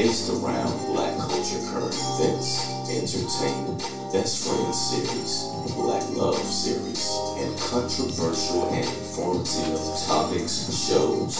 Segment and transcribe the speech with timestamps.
[0.00, 3.78] based around black culture current events, entertainment,
[4.10, 5.44] best friend series,
[5.76, 7.04] black love series,
[7.36, 9.76] and controversial and informative
[10.06, 11.36] topics shows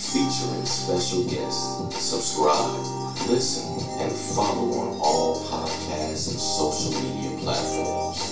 [0.00, 2.00] featuring special guests.
[2.02, 2.80] Subscribe,
[3.28, 8.24] listen, and follow on all podcasts and social media platforms.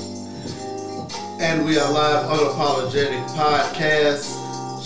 [1.38, 4.24] And we are live unapologetic podcast,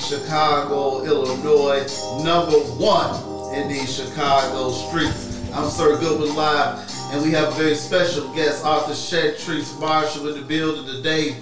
[0.08, 1.86] Chicago, Illinois,
[2.24, 5.36] number one in these Chicago streets.
[5.52, 10.40] I'm Sir Goodwin Live, and we have a very special guest, author Chantrice Marshall, in
[10.40, 11.36] the building today.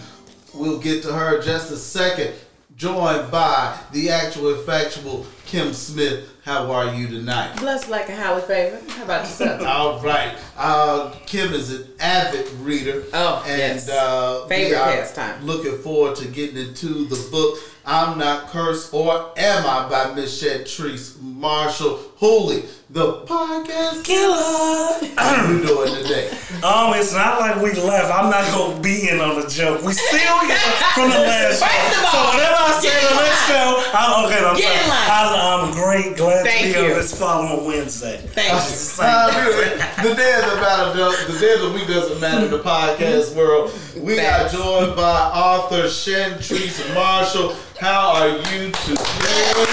[0.55, 2.33] We'll get to her in just a second.
[2.77, 6.31] Joined by the actual and factual Kim Smith.
[6.45, 7.57] How are you tonight?
[7.59, 8.89] Blessed, like a highly favored.
[8.91, 9.61] How about yourself?
[9.67, 10.37] All right.
[10.57, 13.03] Uh, Kim is an avid reader.
[13.13, 13.91] Oh, and yes.
[13.91, 15.45] uh, Favorite pastime.
[15.45, 20.41] Looking forward to getting into the book "I'm Not Cursed" or "Am I" by Miss
[20.41, 24.35] Chantrice Marshall Hooley, the podcast Killer.
[25.17, 26.27] How are you doing today?
[26.67, 28.11] Um, it's not like we left.
[28.13, 29.83] I'm not gonna be in on the joke.
[29.85, 30.57] We still here
[30.99, 31.67] from the last show.
[31.69, 33.55] First of all, so whatever I say get on in this line.
[33.55, 34.43] show, I'm okay.
[34.45, 34.91] I'm Get in sorry.
[34.91, 35.11] line.
[35.15, 36.17] I, I'm great.
[36.17, 36.91] Glad Thank to be you.
[36.93, 38.17] on this following Wednesday.
[38.35, 38.57] Thank you.
[38.57, 39.45] It's the same Uh, thing.
[39.47, 39.69] really,
[40.09, 43.37] the day of the matter, the day of the week doesn't matter in the podcast
[43.37, 43.71] world.
[43.97, 44.55] We Facts.
[44.55, 47.55] are joined by author Chantrice Marshall.
[47.79, 49.69] How are you today?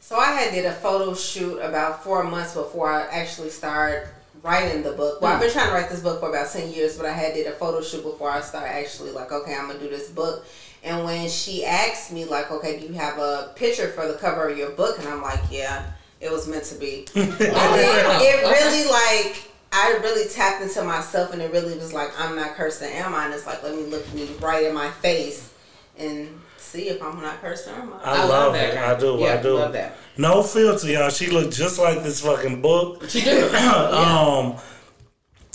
[0.05, 4.07] So I had did a photo shoot about four months before I actually started
[4.43, 5.19] writing the book.
[5.19, 7.33] Well, I've been trying to write this book for about ten years, but I had
[7.33, 10.45] did a photo shoot before I started actually like, okay, I'm gonna do this book.
[10.83, 14.47] And when she asked me like, okay, do you have a picture for the cover
[14.47, 14.99] of your book?
[14.99, 15.87] And I'm like, yeah,
[16.21, 17.07] it was meant to be.
[17.15, 19.51] And oh, it, it really like.
[19.71, 23.25] I really tapped into myself, and it really was like, I'm not cursed, am I?
[23.25, 25.51] And it's like, let me look me right in my face
[25.97, 26.29] and
[26.65, 28.11] see if I'm not cursed or am I.
[28.21, 28.77] I, love it.
[28.77, 29.17] I do.
[29.19, 29.53] Yeah, I do.
[29.55, 29.95] love that.
[30.17, 31.09] No filter, y'all.
[31.09, 33.09] She looked just like this fucking book.
[33.09, 33.49] She do.
[33.55, 34.55] um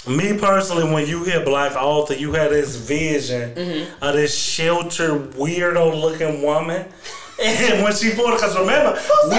[0.09, 4.03] me personally when you hear black author you had this vision Mm-hmm.
[4.03, 6.87] of this sheltered weirdo looking woman
[7.43, 8.93] and when she pulled because remember
[9.25, 9.37] we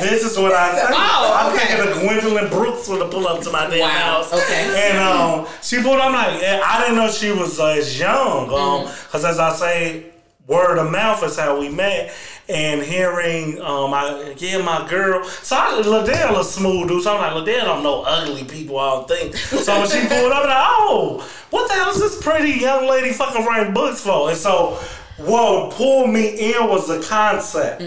[0.00, 1.66] this is what I think Oh, I'm okay.
[1.66, 3.88] thinking of Gwendolyn Brooks would have pulled up to my damn Wow,
[4.22, 4.90] house okay.
[4.92, 8.86] and um she pulled I'm like I didn't know she was uh, as young um
[8.86, 9.06] Mm-hmm.
[9.08, 10.06] because as I say
[10.52, 12.14] word of mouth is how we met
[12.48, 15.24] and hearing um I yeah my girl.
[15.24, 17.02] So I Liddell a smooth dude.
[17.02, 19.36] So I'm like Liddell don't know ugly people I don't think.
[19.36, 22.58] So when she pulled up and I'm like oh what the hell is this pretty
[22.58, 24.30] young lady fucking writing books for?
[24.30, 24.78] And so
[25.18, 27.82] what pulled me in was the concept.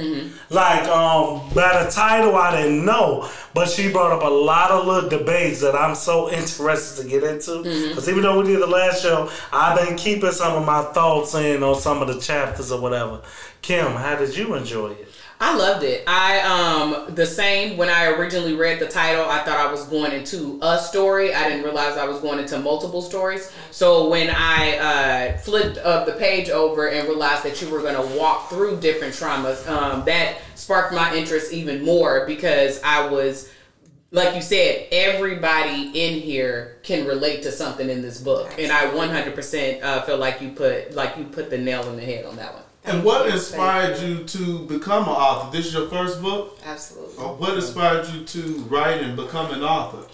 [0.50, 3.30] Like um by the title I didn't know.
[3.54, 7.24] But she brought up a lot of little debates that I'm so interested to get
[7.24, 7.64] into.
[7.64, 11.34] Because even though we did the last show I've been keeping some of my thoughts
[11.36, 13.22] in on some of the chapters or whatever.
[13.62, 15.08] Kim how did you enjoy it
[15.40, 16.04] I loved it.
[16.08, 20.14] I um the same when I originally read the title, I thought I was going
[20.14, 21.34] into a story.
[21.34, 23.52] I didn't realize I was going into multiple stories.
[23.72, 27.96] So when I uh, flipped uh, the page over and realized that you were going
[27.96, 33.52] to walk through different traumas, um, that sparked my interest even more because I was
[34.12, 38.86] like you said, everybody in here can relate to something in this book, and I
[38.86, 42.38] 100% uh, feel like you put like you put the nail in the head on
[42.38, 42.64] that one.
[42.88, 45.52] And what inspired you to become an author?
[45.56, 46.60] This is your first book?
[46.64, 47.24] Absolutely.
[47.24, 50.08] Or what inspired you to write and become an author?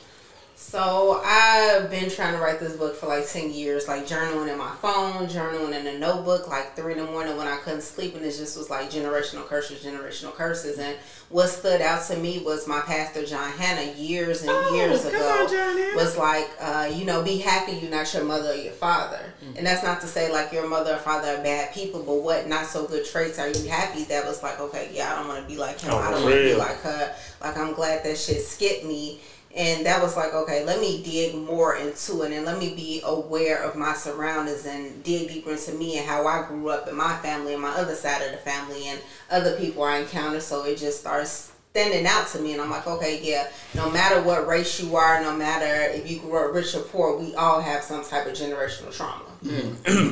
[0.62, 4.60] So I've been trying to write this book for like ten years, like journaling in
[4.60, 8.16] my phone, journaling in a notebook, like three in the morning when I couldn't sleep,
[8.16, 10.78] and it just was like generational curses, generational curses.
[10.78, 10.96] And
[11.30, 15.18] what stood out to me was my pastor John Hanna years and Oh, years ago
[15.18, 19.34] on, was like, uh, you know, be happy you're not your mother or your father,
[19.44, 19.58] Mm.
[19.58, 22.48] and that's not to say like your mother or father are bad people, but what
[22.48, 24.04] not so good traits are you happy?
[24.04, 25.92] That was like, okay, yeah, I don't want to be like him.
[25.92, 27.16] Oh, I don't want to be like her.
[27.42, 29.20] Like I'm glad that shit skipped me
[29.56, 33.02] And that was like, okay, let me dig more into it and let me be
[33.04, 36.96] aware of my surroundings and dig deeper into me and how I grew up in
[36.96, 39.00] my family and my other side of the family and
[39.30, 40.42] other people I encountered.
[40.42, 44.22] So it just starts standing out to me and I'm like, okay, yeah, no matter
[44.24, 47.62] what race you are, no matter if you grew up rich or poor, we all
[47.62, 49.24] have some type of generational trauma.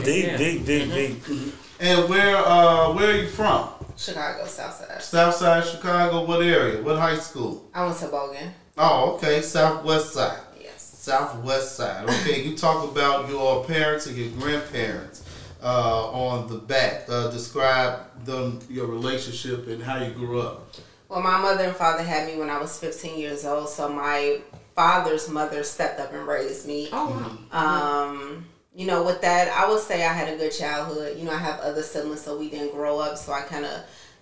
[0.03, 0.38] deep, Yeah.
[0.38, 1.53] deep, deep, deep.
[1.81, 3.69] And where uh where are you from?
[3.97, 6.25] Chicago, south side south side Chicago.
[6.25, 6.81] What area?
[6.81, 7.69] What high school?
[7.74, 8.51] I went to Bogan.
[8.81, 9.41] Oh, okay.
[9.41, 10.39] Southwest side.
[10.57, 10.81] Yes.
[10.81, 12.05] Southwest side.
[12.05, 15.25] Okay, you talk about your parents and your grandparents
[15.61, 17.03] uh, on the back.
[17.09, 20.73] Uh, describe them, your relationship and how you grew up.
[21.09, 24.39] Well, my mother and father had me when I was 15 years old, so my
[24.75, 26.87] father's mother stepped up and raised me.
[26.93, 28.07] Oh wow.
[28.07, 31.17] Um, you know, with that, I would say I had a good childhood.
[31.17, 33.81] You know, I have other siblings, so we didn't grow up, so I kind of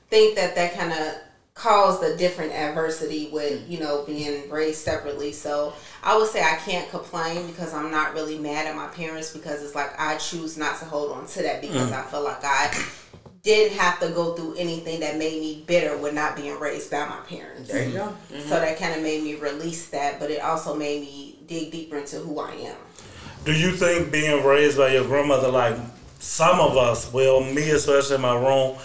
[0.10, 1.14] think that that kind of
[1.58, 5.32] caused a different adversity with you know being raised separately.
[5.34, 5.74] So
[6.04, 9.64] I would say I can't complain because I'm not really mad at my parents because
[9.64, 11.94] it's like I choose not to hold on to that because mm.
[11.94, 12.72] I feel like I
[13.42, 17.06] didn't have to go through anything that made me bitter with not being raised by
[17.08, 17.72] my parents.
[17.72, 18.14] There you go.
[18.30, 21.98] So that kind of made me release that, but it also made me dig deeper
[21.98, 22.76] into who I am.
[23.46, 25.78] Do you think being raised by your grandmother, like
[26.20, 28.78] some of us, well, me especially in my room,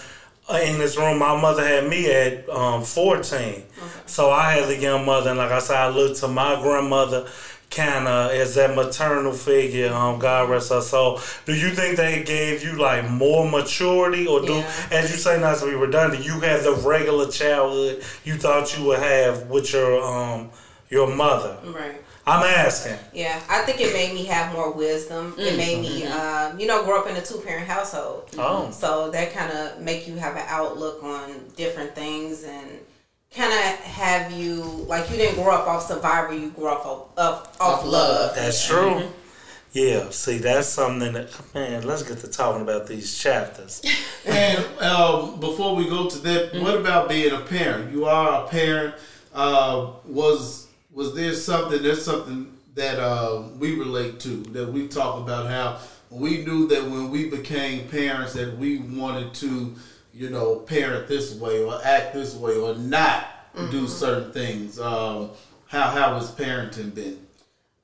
[0.49, 3.63] in this room, my mother had me at um, 14.
[4.05, 7.27] So I had a young mother, and like I said, I looked to my grandmother
[7.71, 9.91] kind of as that maternal figure.
[9.91, 11.19] Um, God rest her soul.
[11.45, 14.71] Do you think they gave you like more maturity, or do, Yeah.
[14.91, 18.85] as you say, not to be redundant, you had the regular childhood you thought you
[18.85, 20.51] would have with your um
[20.89, 21.57] your mother?
[21.65, 22.02] Right.
[22.25, 22.97] I'm asking.
[23.13, 25.35] Yeah, I think it made me have more wisdom.
[25.37, 28.29] It made me, um, you know, grow up in a two parent household.
[28.37, 28.71] Oh.
[28.71, 32.69] So that kind of make you have an outlook on different things and
[33.35, 36.33] kind of have you like you didn't grow up off survivor.
[36.33, 38.35] You grew up off off, off love.
[38.35, 39.03] That's true.
[39.73, 43.81] Yeah, see, that's something that, man, let's get to talking about these chapters.
[44.25, 47.91] And um, before we go to that, what about being a parent?
[47.91, 48.95] You are a parent.
[49.33, 50.62] Uh, was
[50.93, 51.81] was there something?
[51.81, 55.79] There's something that uh, we relate to that we talk about how
[56.09, 59.75] we knew that when we became parents that we wanted to,
[60.13, 63.27] you know, parent this way or act this way or not
[63.71, 64.79] do certain things.
[64.79, 65.31] Um,
[65.67, 67.19] how how has parenting been?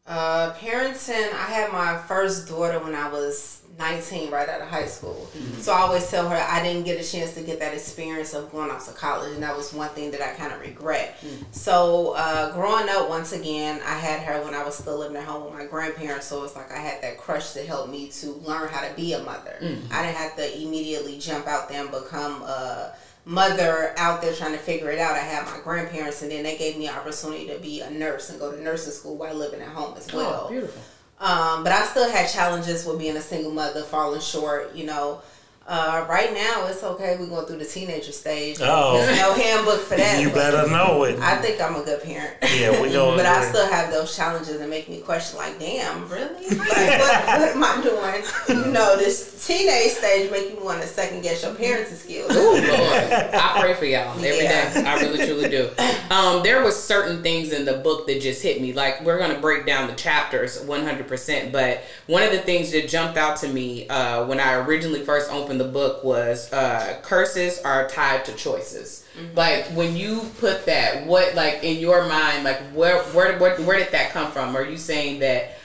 [0.05, 4.85] Uh, parenting, I had my first daughter when I was 19, right out of high
[4.85, 5.29] school.
[5.33, 5.61] Mm-hmm.
[5.61, 8.51] So I always tell her I didn't get a chance to get that experience of
[8.51, 11.17] going off to college, and that was one thing that I kind of regret.
[11.21, 11.45] Mm-hmm.
[11.51, 15.23] So uh, growing up, once again, I had her when I was still living at
[15.23, 16.27] home with my grandparents.
[16.27, 19.13] So it's like I had that crush to help me to learn how to be
[19.13, 19.55] a mother.
[19.61, 19.93] Mm-hmm.
[19.93, 22.93] I didn't have to immediately jump out there and become a
[23.25, 25.13] mother out there trying to figure it out.
[25.13, 28.29] I had my grandparents, and then they gave me an opportunity to be a nurse
[28.29, 30.43] and go to nursing school while living at home as oh, well.
[30.47, 30.81] Oh, beautiful.
[31.19, 34.75] Um, but I still had challenges with being a single mother, falling short.
[34.75, 35.21] You know,
[35.69, 37.15] uh, right now it's okay.
[37.19, 38.57] We're going through the teenager stage.
[38.59, 38.97] Oh.
[38.97, 40.19] There's no handbook for that.
[40.19, 41.19] You better know it.
[41.19, 42.33] I think I'm a good parent.
[42.57, 46.09] Yeah, we know but I still have those challenges that make me question, like, damn,
[46.09, 46.27] really?
[46.69, 48.65] Like, what, what am I doing?
[48.65, 52.31] You know, this teenage stage make you want to second guess your parenting skills.
[52.31, 54.71] Oh Lord, I pray for y'all every day.
[54.75, 54.83] Yeah.
[54.85, 55.69] I really truly do.
[56.09, 58.73] Um, there was certain things in the book that just hit me.
[58.73, 61.07] Like we're gonna break down the chapters 100.
[61.07, 65.01] percent But one of the things that jumped out to me uh, when I originally
[65.05, 69.05] first opened the book was uh, curses are tied to choices.
[69.35, 73.77] Like when you put that, what like in your mind, like where where where where
[73.77, 74.55] did that come from?
[74.55, 75.55] Are you saying that?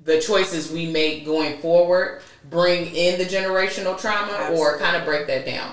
[0.00, 5.26] the choices we make going forward bring in the generational trauma or kind of break
[5.26, 5.72] that down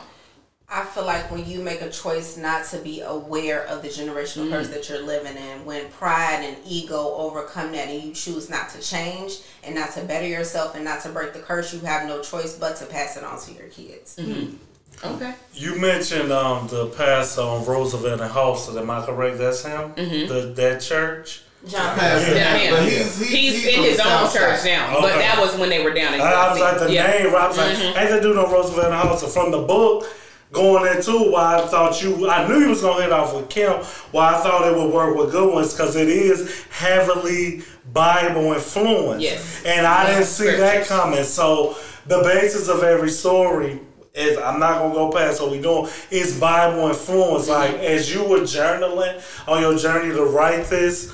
[0.68, 4.46] I feel like when you make a choice not to be aware of the generational
[4.46, 4.54] mm-hmm.
[4.54, 8.70] curse that you're living in, when pride and ego overcome that and you choose not
[8.70, 12.08] to change and not to better yourself and not to break the curse, you have
[12.08, 14.16] no choice but to pass it on to your kids.
[14.16, 14.32] Mm-hmm.
[14.32, 15.08] Mm-hmm.
[15.08, 18.80] okay You mentioned um, the pastor on Roosevelt and Halsted.
[18.80, 19.38] Am I correct?
[19.38, 19.94] That's him?
[19.96, 21.44] The, that church?
[21.68, 24.66] John, Pastor, Yeah, but he's, he- he's, in his own church Side.
[24.66, 27.12] now but that was when they were down in I was like the yeah.
[27.12, 27.24] Mm-hmm.
[27.24, 27.36] name.
[27.36, 30.06] I was like, ain't that dude no Roosevelt and Halsted from the book?
[30.52, 33.74] Going into why I thought you, I knew you was gonna hit off with Kim.
[34.12, 39.22] Why I thought it would work with good ones because it is heavily Bible influenced.
[39.22, 39.64] Yes.
[39.66, 41.24] and I didn't see that coming.
[41.24, 43.80] So the basis of every story
[44.14, 45.90] is I'm not gonna go past what we doing.
[46.10, 47.50] It's Bible influenced.
[47.50, 47.74] Mm-hmm.
[47.74, 51.14] Like as you were journaling on your journey to write this,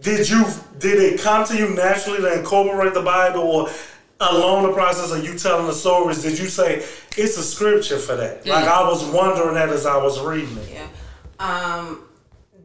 [0.00, 0.44] did you
[0.78, 3.70] did it come to you naturally to incorporate the Bible or
[4.20, 6.84] along the process of you telling the stories, did you say
[7.16, 8.46] it's a scripture for that?
[8.46, 10.70] Like I was wondering that as I was reading it.
[10.72, 10.86] Yeah.
[11.38, 12.04] Um,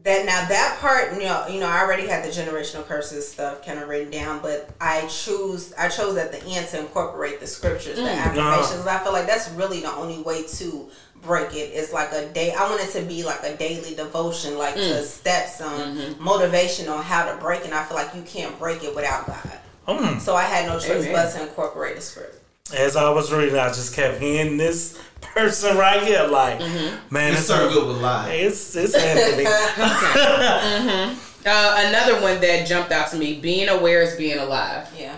[0.02, 3.64] that now that part, you know, you know, I already had the generational curses stuff
[3.64, 7.46] kind of written down, but I choose I chose at the end to incorporate the
[7.46, 8.16] scriptures, the mm.
[8.16, 8.86] affirmations.
[8.86, 10.90] I feel like that's really the only way to
[11.22, 11.70] break it.
[11.72, 12.52] It's like a day.
[12.52, 14.88] I want it to be like a daily devotion, like mm.
[14.88, 16.22] to steps on mm-hmm.
[16.22, 17.64] motivation on how to break.
[17.64, 19.58] And I feel like you can't break it without God.
[19.86, 20.20] Mm.
[20.20, 21.12] So I had no choice Amen.
[21.12, 22.40] but to incorporate a script.
[22.76, 26.60] As I was reading, I just kept hearing this person right here, like,
[27.10, 28.32] man, It's it's so good with live.
[28.32, 29.46] It's it's Anthony.
[31.46, 34.88] Uh, another one that jumped out to me: being aware is being alive.
[34.98, 35.14] Yeah.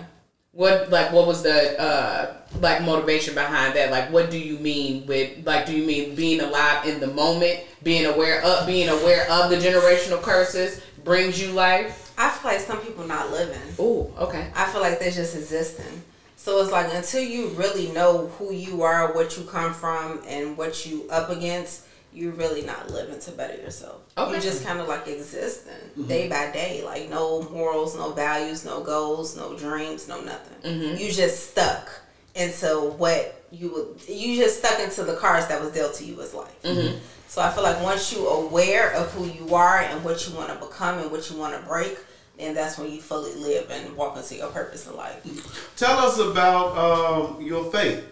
[0.50, 3.90] What like what was the uh like motivation behind that?
[3.92, 7.60] Like what do you mean with like do you mean being alive in the moment,
[7.82, 12.05] being aware of being aware of the generational curses brings you life?
[12.18, 13.60] I feel like some people not living.
[13.78, 14.50] Ooh, okay.
[14.54, 16.02] I feel like they're just existing.
[16.36, 20.56] So it's like until you really know who you are, what you come from, and
[20.56, 24.00] what you up against, you're really not living to better yourself.
[24.16, 24.32] Okay.
[24.32, 26.06] You're just kind of like existing mm-hmm.
[26.06, 30.72] day by day, like no morals, no values, no goals, no dreams, no nothing.
[30.72, 30.96] Mm-hmm.
[30.98, 31.90] You just stuck
[32.34, 34.08] into what you would.
[34.08, 36.62] You just stuck into the cards that was dealt to you as life.
[36.62, 36.98] Mm-hmm.
[37.28, 40.34] So I feel like once you are aware of who you are and what you
[40.34, 41.98] want to become and what you want to break,
[42.38, 45.72] then that's when you fully live and walk into your purpose in life.
[45.76, 48.04] Tell us about um, your faith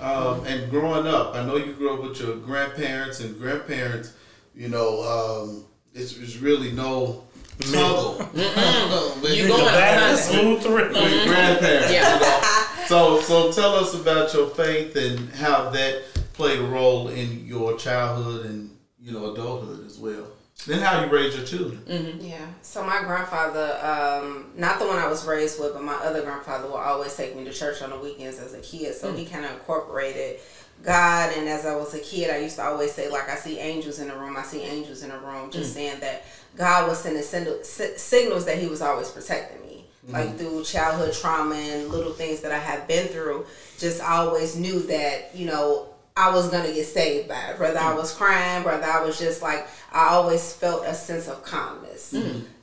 [0.00, 1.34] um, and growing up.
[1.34, 4.12] I know you grew up with your grandparents and grandparents.
[4.54, 7.24] You know, um, it's, it's really no
[7.60, 8.18] struggle.
[8.34, 10.42] with, You The going back on is Sunday.
[10.42, 10.74] smooth through.
[10.74, 11.92] with grandparents.
[11.92, 12.14] Yeah.
[12.14, 12.40] You know?
[12.86, 16.02] So, so tell us about your faith and how that
[16.34, 20.26] played a role in your childhood and you know adulthood as well.
[20.66, 21.78] Then how you raise your children.
[21.86, 22.24] Mm-hmm.
[22.24, 22.46] Yeah.
[22.62, 26.68] So my grandfather, um, not the one I was raised with, but my other grandfather
[26.68, 28.94] will always take me to church on the weekends as a kid.
[28.94, 29.30] So he mm.
[29.30, 30.40] kind of incorporated
[30.82, 31.36] God.
[31.36, 33.98] And as I was a kid, I used to always say, like, I see angels
[33.98, 34.36] in the room.
[34.36, 35.50] I see angels in the room.
[35.50, 35.74] Just mm.
[35.74, 36.24] saying that
[36.56, 39.84] God was sending signals that He was always protecting me.
[40.06, 40.12] Mm-hmm.
[40.12, 43.46] Like through childhood trauma and little things that I have been through,
[43.78, 47.58] just always knew that, you know, I was gonna get saved by it.
[47.58, 51.44] Whether I was crying, whether I was just like I always felt a sense of
[51.44, 52.12] calmness.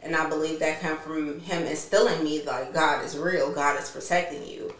[0.03, 3.89] And I believe that came from him instilling me like God is real, God is
[3.89, 4.73] protecting you.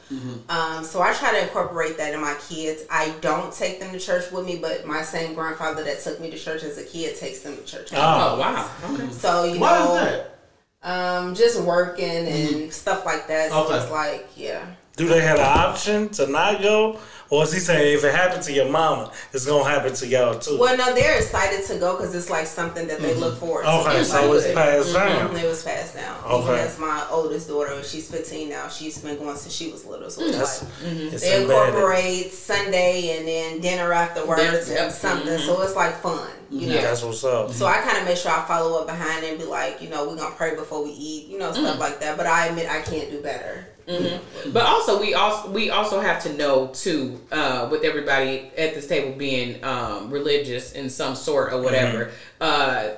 [0.48, 2.84] Um, so I try to incorporate that in my kids.
[2.90, 6.32] I don't take them to church with me, but my same grandfather that took me
[6.32, 7.90] to church as a kid takes them to church.
[7.94, 8.72] Oh wow.
[8.94, 9.12] Okay.
[9.12, 10.40] So you Why know, is that?
[10.84, 13.50] um, just working and stuff like that.
[13.50, 13.80] So Okay.
[13.80, 14.66] it's like, yeah.
[14.98, 17.00] Do they have an option to not go,
[17.32, 20.38] or is he saying if it happened to your mama, it's gonna happen to y'all
[20.38, 20.60] too?
[20.60, 23.22] Well, no, they're excited to go because it's like something that they mm-hmm.
[23.22, 23.70] look forward to.
[23.70, 24.58] Okay, so like- it's mm-hmm.
[24.58, 25.30] passed down.
[25.30, 26.18] Mhm, It was passed down.
[26.26, 26.60] Even Okay.
[26.60, 28.68] as my oldest daughter, she's 15 now.
[28.68, 30.10] She's been going since she was little.
[30.10, 31.16] So it's That's, like mm-hmm.
[31.16, 31.74] it's they embedded.
[31.74, 34.80] incorporate Sunday and then dinner afterwards Dinner, yep.
[34.84, 35.38] and something.
[35.40, 36.82] So it's like fun, you know.
[36.82, 37.52] That's what's up.
[37.52, 40.06] So I kind of make sure I follow up behind and be like, you know,
[40.06, 41.80] we're gonna pray before we eat, you know, stuff mm.
[41.80, 42.18] like that.
[42.18, 43.68] But I admit I can't do better.
[43.88, 48.88] But also, we also we also have to know too, uh, with everybody at this
[48.88, 52.12] table being um, religious in some sort or whatever.
[52.40, 52.90] Uh,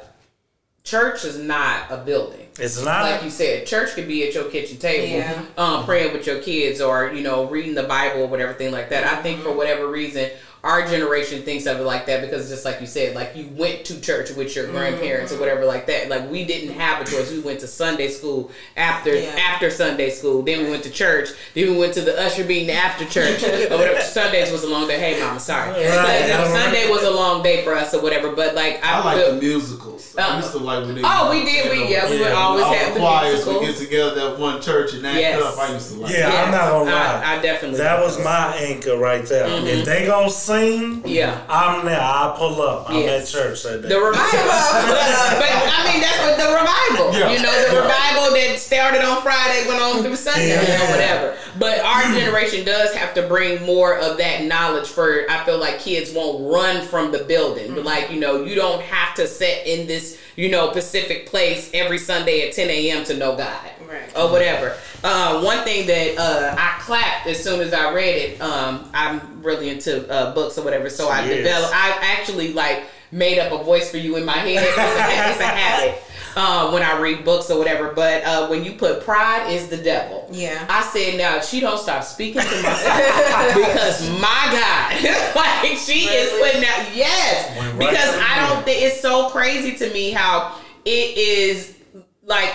[0.83, 2.47] church is not a building.
[2.59, 3.03] It's not.
[3.03, 5.41] Like you said, church could be at your kitchen table, Yeah.
[5.57, 8.89] um, praying with your kids, or you know, reading the Bible or whatever thing like
[8.89, 9.05] that.
[9.05, 10.29] I think for whatever reason,
[10.63, 13.83] our generation thinks of it like that because just like you said, like you went
[13.83, 16.07] to church with your grandparents or whatever like that.
[16.07, 17.29] Like we didn't have a choice.
[17.31, 19.35] We went to Sunday school after Yeah.
[19.37, 20.41] after Sunday school.
[20.41, 21.29] Then we went to church.
[21.53, 23.99] Then we went to the usher meeting after church or whatever.
[23.99, 24.97] Sundays was a long day.
[24.99, 25.71] Hey, mama, sorry.
[25.71, 26.29] Right.
[26.31, 28.31] But, you Sunday was a long day for us or whatever.
[28.33, 30.15] But like I, I like feel- the musicals.
[30.17, 31.01] I Uh, used to like when they.
[31.03, 31.71] Oh, we did.
[31.71, 33.65] We yeah, we would always all have the the choirs would musicals.
[33.65, 35.41] get together at one church and act Yes.
[35.43, 35.57] up.
[35.57, 36.13] I used to like.
[36.13, 36.45] Yeah, that.
[36.45, 37.21] I'm not gonna lie.
[37.25, 37.79] I, I definitely.
[37.79, 39.47] that was my anchor right there.
[39.65, 41.41] If they gonna sing, Yeah.
[41.49, 41.99] I'm there.
[41.99, 42.89] I pull up.
[42.89, 43.33] I'm Yes.
[43.33, 43.89] at church that day.
[43.89, 47.19] The revival, but I mean that's what the revival.
[47.19, 47.31] Yeah.
[47.31, 51.37] You know, the revival that started on Friday went on through Sunday you know, whatever.
[51.59, 52.19] But our mm.
[52.19, 55.29] generation does have to bring more of that knowledge for.
[55.29, 58.81] I feel like kids won't run from the building, but like you know, you don't
[58.81, 63.03] have to sit in this you know Pacific place every Sunday at 10 a.m.
[63.05, 64.09] to know God Right.
[64.17, 64.75] or whatever.
[65.03, 68.41] Uh, one thing that uh, I clapped as soon as I read it.
[68.41, 71.37] Um, I'm really into uh, books or whatever, so I Yes.
[71.37, 71.73] developed.
[71.75, 74.63] I actually like made up a voice for you in my head.
[74.63, 76.01] It's a, it's a habit
[76.35, 77.91] uh, when I read books or whatever.
[77.93, 80.27] But uh, when you put pride is the devil.
[80.31, 80.65] Yeah.
[80.69, 86.31] I said now she don't stop speaking to myself because my God, like she is
[86.31, 86.49] Really?
[86.51, 90.55] putting out yes right because I don't think it's so crazy to me how
[90.85, 91.75] it is
[92.23, 92.53] like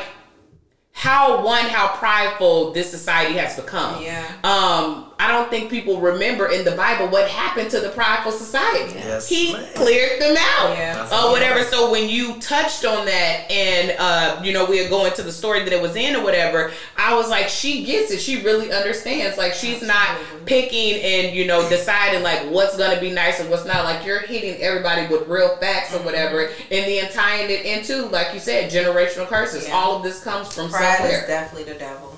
[0.98, 4.02] how one how prideful this society has become.
[4.02, 4.26] Yeah.
[4.42, 8.92] Um, I don't think people remember in the Bible what happened to the prideful society.
[8.94, 9.66] Yes, he ma'am.
[9.74, 11.08] cleared them out, Yeah.
[11.24, 11.64] or whatever.
[11.64, 15.32] So when you touched on that, and uh, you know we are going to the
[15.32, 18.20] story that it was in or whatever, I was like, she gets it.
[18.20, 19.36] She really understands.
[19.36, 23.64] Like she's not picking and you know deciding like what's gonna be nice and what's
[23.64, 23.84] not.
[23.84, 28.32] Like you're hitting everybody with real facts or whatever, and then tying it into like
[28.34, 29.66] you said, generational curses.
[29.66, 29.74] Yeah.
[29.74, 31.20] All of this comes from Pride somewhere.
[31.22, 32.14] is definitely the devil.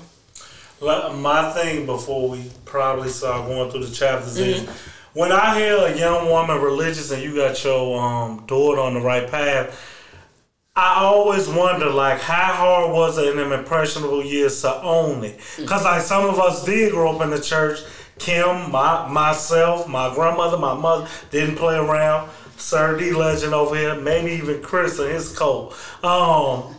[0.81, 5.19] Like, My thing before we probably start going through the chapters is Mm-hmm.
[5.19, 9.01] when I hear a young woman religious and you got your um, daughter on the
[9.01, 9.79] right path,
[10.75, 15.39] I always wonder like how hard was it in them impressionable years to own it?
[15.57, 17.79] Because like some of us did grow up in the church.
[18.19, 22.29] Kim, my myself, my grandmother, my mother didn't play around.
[22.57, 25.73] Sir D Legend over here, maybe even Chris and his co.
[26.03, 26.73] Um,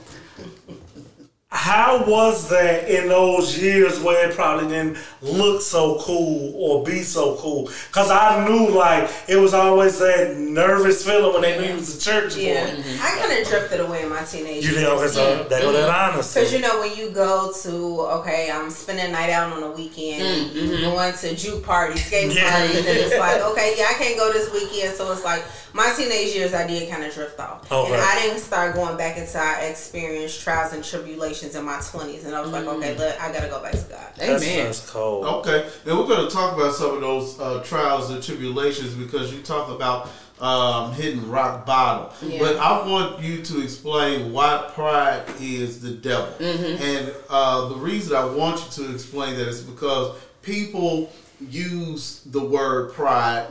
[1.52, 7.02] how was that in those years where it probably didn't look so cool or be
[7.02, 7.70] so cool?
[7.88, 11.96] Because I knew like it was always that nervous feeling when they knew you was
[11.96, 12.42] a church boy.
[12.42, 14.84] Yeah, I kind of drifted away in my teenage You years.
[14.84, 16.14] did okay, so they go that mm-hmm.
[16.14, 16.40] honesty.
[16.40, 19.70] Because you know when you go to okay, I'm spending a night out on a
[19.70, 20.82] weekend, mm-hmm.
[20.82, 22.50] going to juke parties, skating Yeah.
[22.50, 25.92] parties, and it's like okay, yeah, I can't go this weekend, so it's like my
[25.96, 27.92] teenage years I did kind of drift off, Okay.
[27.92, 32.26] and I didn't start going back until I experienced trials and tribulations in my 20s,
[32.26, 32.76] and I was like, mm.
[32.76, 34.08] okay, look, I gotta go back to God.
[34.16, 34.64] That's, Amen.
[34.66, 35.11] that's cold.
[35.20, 39.32] Okay, and we're going to talk about some of those uh, trials and tribulations because
[39.32, 40.08] you talk about
[40.40, 42.10] um, hitting rock bottom.
[42.28, 42.40] Yeah.
[42.40, 46.34] But I want you to explain why pride is the devil.
[46.40, 51.12] And uh, the reason I want you to explain that is because people
[51.48, 53.46] use the word pride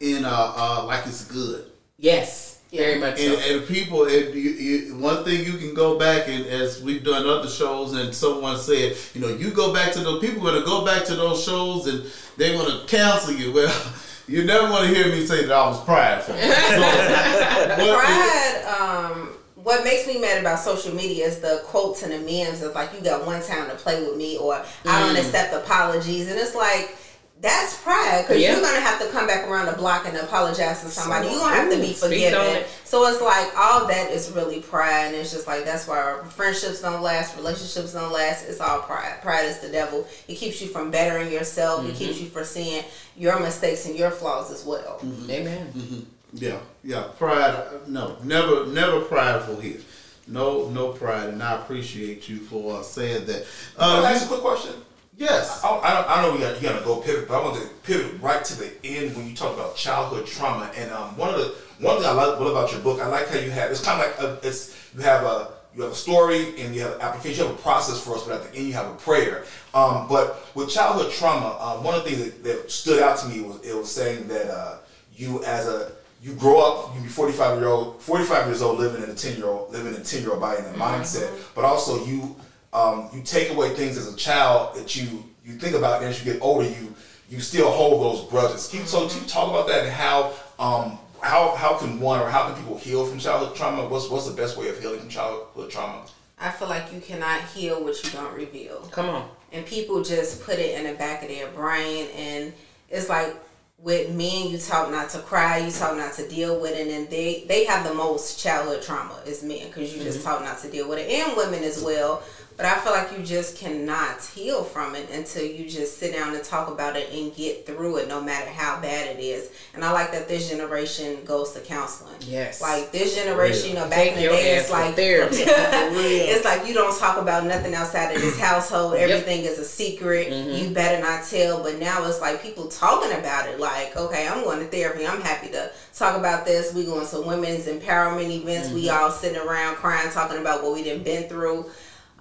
[0.00, 1.64] in uh, uh, like it's good.
[1.98, 3.54] Yes, very much And, so.
[3.54, 7.26] and people, and you, you, one thing you can go back and as we've done
[7.26, 10.60] other shows, and someone said, you know, you go back to those people are going
[10.62, 12.04] to go back to those shows and
[12.36, 13.52] they want to cancel you.
[13.52, 13.92] Well,
[14.28, 16.34] you never want to hear me say that I was prideful.
[16.38, 22.12] So, what- Pride, um, what makes me mad about social media is the quotes and
[22.12, 25.16] the memes of like, you got one time to play with me, or I don't
[25.16, 26.28] accept apologies.
[26.28, 26.96] And it's like,
[27.40, 28.52] that's pride because Yeah.
[28.52, 31.28] you're gonna have to come back around the block and apologize to somebody.
[31.28, 32.56] You're gonna have to be Ooh, speak on forgiven.
[32.56, 32.66] it.
[32.84, 36.24] So it's like all that is really pride, and it's just like that's why our
[36.24, 38.46] friendships don't last, relationships don't last.
[38.48, 39.20] It's all pride.
[39.22, 40.06] Pride is the devil.
[40.26, 41.84] It keeps you from bettering yourself.
[41.84, 41.96] It Mm-hmm.
[41.98, 42.82] keeps you from seeing
[43.16, 45.00] your mistakes and your flaws as well.
[45.30, 46.06] Amen.
[46.32, 47.54] yeah, yeah, pride.
[47.54, 49.78] uh, No, never, never prideful here.
[50.26, 53.46] No, no pride, and I appreciate you for uh, saying that.
[53.78, 54.72] Can I Uh, ask a quick question?
[55.18, 55.62] Yes.
[55.62, 57.60] I, I, don't- I know we got, you got to go pivot, but I want
[57.60, 60.70] to pivot right to the end when you talk about childhood trauma.
[60.76, 63.28] And um, one of the one thing I like what about your book, I like
[63.28, 65.96] how you have it's kind of like a, it's you have a you have a
[65.96, 68.58] story and you have an application, you have a process for us, but at the
[68.58, 69.44] end you have a prayer.
[69.74, 73.28] Um, but with childhood trauma, uh, one of the things that, that stood out to
[73.28, 74.78] me was it was saying that uh,
[75.14, 79.04] you as a you grow up, you be 45 year old, 45 years old, living
[79.04, 81.30] in a 10 year old, living in a 10 year old body and a mindset,
[81.54, 82.34] but also you
[82.72, 86.24] um, you take away things as a child that you you think about, and as
[86.24, 86.94] you get older, you
[87.28, 88.68] you still hold those grudges.
[88.68, 92.20] Can you, so can you talk about that and how um, how how can one
[92.20, 93.88] or how can people heal from childhood trauma?
[93.88, 96.04] What's what's the best way of healing from childhood trauma?
[96.40, 98.80] I feel like you cannot heal what you don't reveal.
[98.92, 99.28] Come on.
[99.52, 102.08] And people just put it in the back of their brain.
[102.14, 102.52] And
[102.88, 103.34] it's like
[103.78, 106.88] with men, you talk not to cry, you talk not to deal with it.
[106.88, 110.58] And they, they have the most childhood trauma is men because you just talk not
[110.60, 111.10] to deal with it.
[111.10, 112.22] And women as well.
[112.58, 116.34] But I feel like you just cannot heal from it until you just sit down
[116.34, 119.52] and talk about it and get through it, no matter how bad it is.
[119.74, 122.16] And I like that this generation goes to counseling.
[122.22, 122.60] Yes.
[122.60, 125.36] Like this generation, you know, back Take in the day, it's like therapy.
[125.46, 128.96] it's like you don't talk about nothing outside of this household.
[128.96, 130.32] Everything is a secret.
[130.32, 131.62] You better not tell.
[131.62, 133.60] But now it's like people talking about it.
[133.60, 135.06] Like, okay, I'm going to therapy.
[135.06, 136.74] I'm happy to talk about this.
[136.74, 138.72] We going to women's empowerment events.
[138.72, 141.66] We all sitting around crying, talking about what we done been through.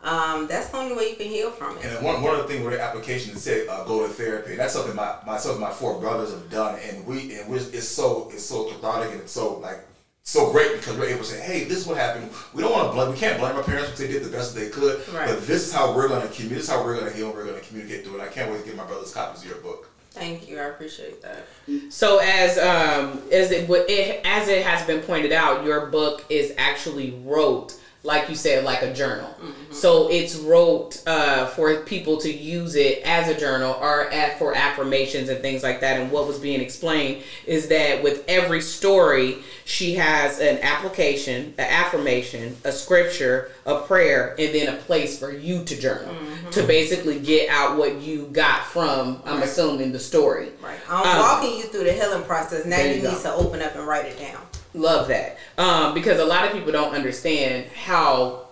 [0.04, 1.84] Um, that's the only way you can heal from it.
[1.84, 4.14] And then one, one of the things with the application that said uh, go to
[4.14, 7.50] therapy, and that's something my myself and my four brothers have done, and we and
[7.50, 9.80] we it's so it's so cathartic and it's so like
[10.24, 12.30] so great because we're able to say, hey, this is what happened.
[12.54, 14.54] We don't want to blame, we can't blame our parents because they did the best
[14.54, 15.30] they could, Right.
[15.30, 16.58] but this is how we're going to communicate.
[16.58, 17.32] This is how we're going to heal.
[17.32, 18.24] We're going to communicate through it.
[18.24, 19.90] I can't wait to get my brothers copies of your book.
[20.12, 20.60] Thank you.
[20.60, 21.46] I appreciate that.
[21.90, 26.26] So as um as it, would- it as it has been pointed out, your book
[26.30, 29.30] is actually wrote like you said, like a journal.
[29.72, 34.56] So it's wrote uh, for people to use it as a journal or at, for
[34.56, 36.00] affirmations and things like that.
[36.00, 41.68] And what was being explained is that with every story, she has an application, an
[41.70, 46.16] affirmation, a scripture, a prayer, and then a place for you to journal
[46.52, 50.50] to basically get out what you got from, I'm assuming, the story.
[50.64, 50.80] Right.
[50.90, 52.66] I'm Um, walking you through the healing process.
[52.66, 54.40] Now you, you need to open up and write it down.
[54.78, 58.46] Love that um, because a lot of people don't understand how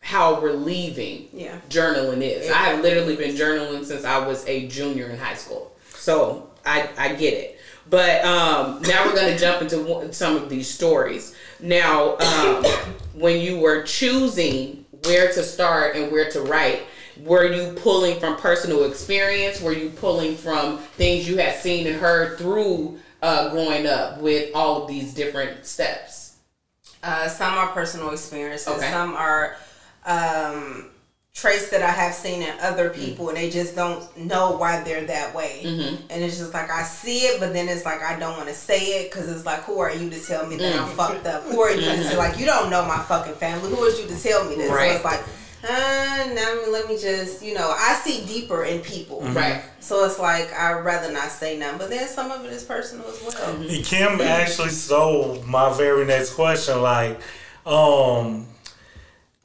[0.00, 1.58] how relieving Yeah.
[1.68, 2.48] journaling is.
[2.50, 6.88] I have literally been journaling since I was a junior in high school, so I
[6.96, 7.58] I get it.
[7.88, 11.34] But um, now we're going to jump into one- some of these stories.
[11.60, 12.64] Now, um,
[13.14, 16.82] when you were choosing where to start and where to write,
[17.22, 19.60] were you pulling from personal experience?
[19.60, 24.54] Were you pulling from things you had seen and heard through uh, growing up with
[24.54, 26.36] all of these different steps?
[27.02, 28.68] Uh, some are personal experiences.
[28.68, 28.90] Okay.
[28.90, 29.56] Some are
[30.04, 30.90] um,
[31.34, 35.04] traits that I have seen in other people, and they just don't know why they're
[35.04, 35.60] that way.
[36.10, 38.54] And it's just like I see it, but then it's like I don't want to
[38.54, 41.44] say it because it's like, who are you to tell me that I'm fucked up?
[41.44, 43.70] Who are you to like you don't know my fucking family?
[43.70, 44.70] Who is you to tell me this?
[44.70, 44.90] Right.
[44.90, 45.24] So it's like.
[45.64, 49.20] Uh, now let me just, you know, I see deeper in people.
[49.22, 49.62] Right.
[49.80, 51.78] So it's like I'd rather not say nothing.
[51.78, 53.64] But then some of it is personal as well.
[53.84, 56.82] Kim actually stole my very next question.
[56.82, 57.18] Like,
[57.64, 58.46] um,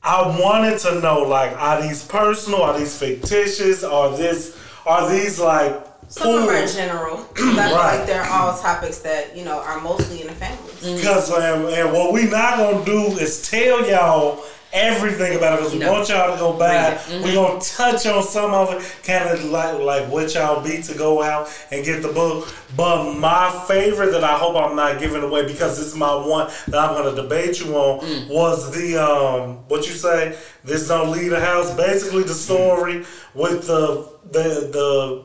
[0.04, 2.62] I wanted to know, like, are these personal?
[2.64, 3.84] Are these fictitious?
[3.84, 4.58] Are this?
[4.86, 5.88] Are these like?
[6.08, 7.18] Some of them are general.
[7.36, 7.36] general.
[7.36, 7.98] 'cause I feel Right.
[8.00, 10.72] like they're all topics that, you know, are mostly in the family.
[10.98, 15.58] Because and, and what we not gonna do is tell y'all everything about it.
[15.58, 15.92] Because we No.
[15.94, 16.90] want y'all to go buy.
[17.10, 17.24] Read it.
[17.24, 20.94] We gonna touch on some of it, kind of like like what y'all be to
[20.94, 22.48] go out and get the book.
[22.76, 26.50] But my favorite that I hope I'm not giving away because this is my one
[26.68, 28.28] that I'm gonna debate you on Mm.
[28.30, 30.36] was the um what you say.
[30.64, 31.72] This don't leave the house.
[31.72, 35.24] Basically, the story with the the the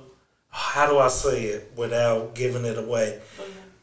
[0.50, 3.18] how do I say it without giving it away?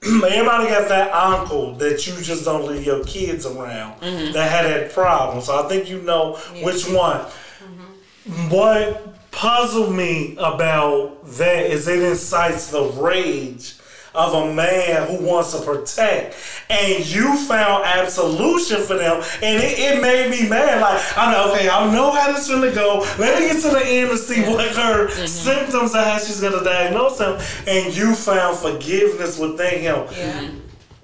[0.06, 4.34] Everybody got that uncle that you just don't leave your kids around mm-hmm.
[4.34, 5.42] that had that problem.
[5.42, 7.22] So I think you know which one.
[7.22, 8.50] Mm-hmm.
[8.50, 13.76] What puzzled me about that is it incites the rage
[14.16, 16.36] of a man who wants to protect.
[16.70, 19.24] And you found absolution for them.
[19.42, 20.82] And it, it made me mad.
[20.82, 23.00] Like, I know, okay, I know how this is gonna go.
[23.18, 25.26] Let me get to the end and see what her mm-hmm.
[25.26, 27.40] symptoms are, how she's gonna diagnose him.
[27.68, 30.08] And you found forgiveness within him.
[30.12, 30.50] Yeah.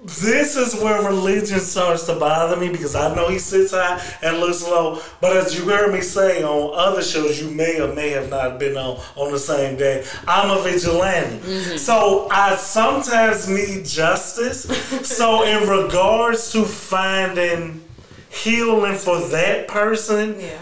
[0.02, 4.38] This is where religion starts to bother me because I know he sits high and
[4.38, 5.02] looks low.
[5.20, 8.58] But as you heard me say on other shows, you may or may have not
[8.58, 10.06] been on on the same day.
[10.26, 11.76] I'm a vigilante, mm-hmm.
[11.76, 14.62] so I sometimes need justice.
[15.06, 17.82] so in regards to finding
[18.30, 20.56] healing for that person, Yeah.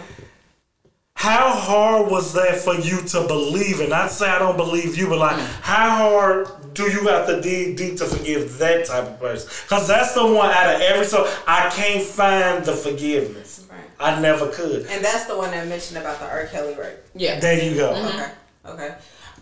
[1.13, 3.79] how hard was that for you to believe?
[3.79, 5.45] And not say I don't believe you, but like, mm.
[5.61, 9.49] how hard do you have to dig deep to forgive that type of person?
[9.63, 13.65] Because that's the one out of every so I can't find the forgiveness.
[13.69, 13.79] Right.
[13.99, 14.85] I never could.
[14.87, 16.45] And that's the one that mentioned about the R.
[16.47, 16.97] Kelly rape.
[17.15, 17.39] Yeah.
[17.39, 17.91] There you go.
[17.93, 18.31] Okay.
[18.65, 18.95] Okay.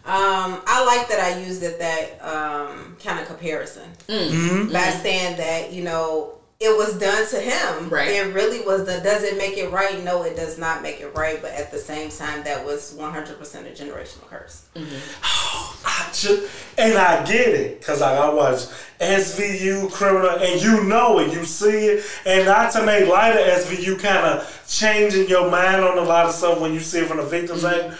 [0.05, 4.71] Um, I like that I used it that um, kind of comparison Mm-hmm.
[4.71, 7.89] by saying that you know it was done to him.
[7.89, 8.09] Right.
[8.09, 8.99] It really was the.
[9.01, 10.03] Does it make it right?
[10.03, 11.39] No, it does not make it right.
[11.39, 14.65] But at the same time, that was one hundred percent a generational curse.
[14.75, 18.65] Oh, I just, and I get it because like I watch
[18.99, 23.65] SVU criminal, and you know it, you see it, and not to make light of
[23.65, 27.07] SVU, kind of changing your mind on a lot of stuff when you see it
[27.07, 27.83] from the victim's mm-hmm.
[27.83, 27.97] angle.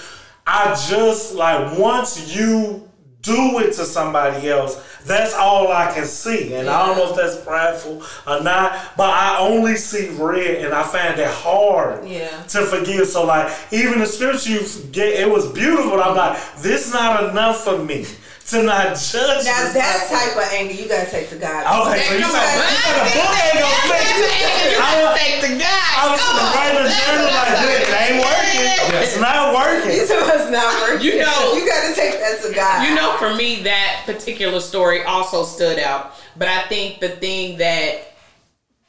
[0.48, 2.87] I just like once you
[3.21, 7.15] do it to somebody else, that's all I can see, and I don't know if
[7.15, 12.30] that's prideful or not, but I only see red, and I find it hard Yeah.
[12.49, 13.08] to forgive.
[13.08, 16.01] So like even the scripture you get, it was beautiful.
[16.01, 18.06] I'm like, this is not enough for me
[18.48, 19.44] to not judge.
[19.44, 20.16] Now that person.
[20.16, 21.68] type of anger you gotta take to God.
[21.68, 22.64] Okay, so you Come said, on.
[22.64, 24.80] you said the book ain't gonna fix it.
[24.80, 25.84] I was, Thank the guy.
[26.00, 27.84] I was gonna write a journal like this.
[27.84, 29.04] It ain't working.
[29.04, 29.92] It's not working.
[29.92, 31.06] These of us not working.
[31.06, 32.88] You know- you gotta take that to God.
[32.88, 36.16] You know, for me, that particular story also stood out.
[36.38, 38.14] But I think the thing that,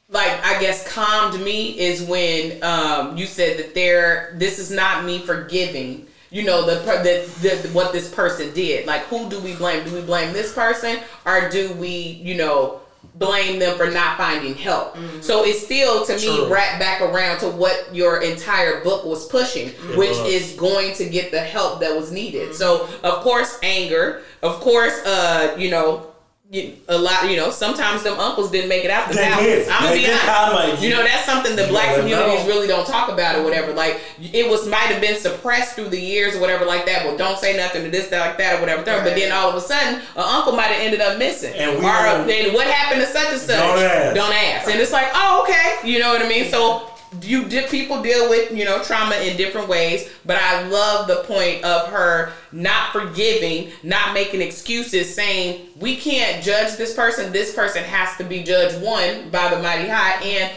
[0.09, 5.05] like, I guess calmed me is when um, you said that there, this is not
[5.05, 6.07] me forgiving.
[6.31, 8.87] You know the, the the what this person did.
[8.87, 9.85] Like, who do we blame?
[9.85, 12.81] Do we blame this person, or do we, you know,
[13.15, 14.97] blame them for not finding help?
[15.23, 16.47] So it's still to True.
[16.47, 20.29] me wrapped back around to what your entire book was pushing, which was.
[20.33, 22.55] is going to get the help that was needed.
[22.55, 26.08] So of course anger, of course, uh, you know,
[26.51, 29.39] you, a lot, you know, sometimes them uncles didn't make it out the house.
[29.71, 30.55] I'm gonna They be honest.
[30.55, 32.47] like, You know, that's something that you black communities know.
[32.47, 33.75] really don't talk about or whatever.
[33.75, 37.05] Like it was might have been suppressed through the years or whatever like that.
[37.05, 38.83] Well, don't say nothing to this, that, like that, or whatever.
[38.83, 39.05] third.
[39.05, 41.53] But then all of a sudden, an uncle might have ended up missing.
[41.55, 43.59] And we or then what happened to such and such?
[43.59, 44.15] Don't ask.
[44.15, 44.71] Don't ask.
[44.71, 45.87] And it's like, oh, okay.
[45.87, 46.51] You know what I mean?
[46.51, 46.89] So
[47.23, 51.23] you did people deal with you know trauma in different ways but i love the
[51.25, 57.55] point of her not forgiving not making excuses saying we can't judge this person this
[57.55, 60.53] person has to be judged one by the mighty high and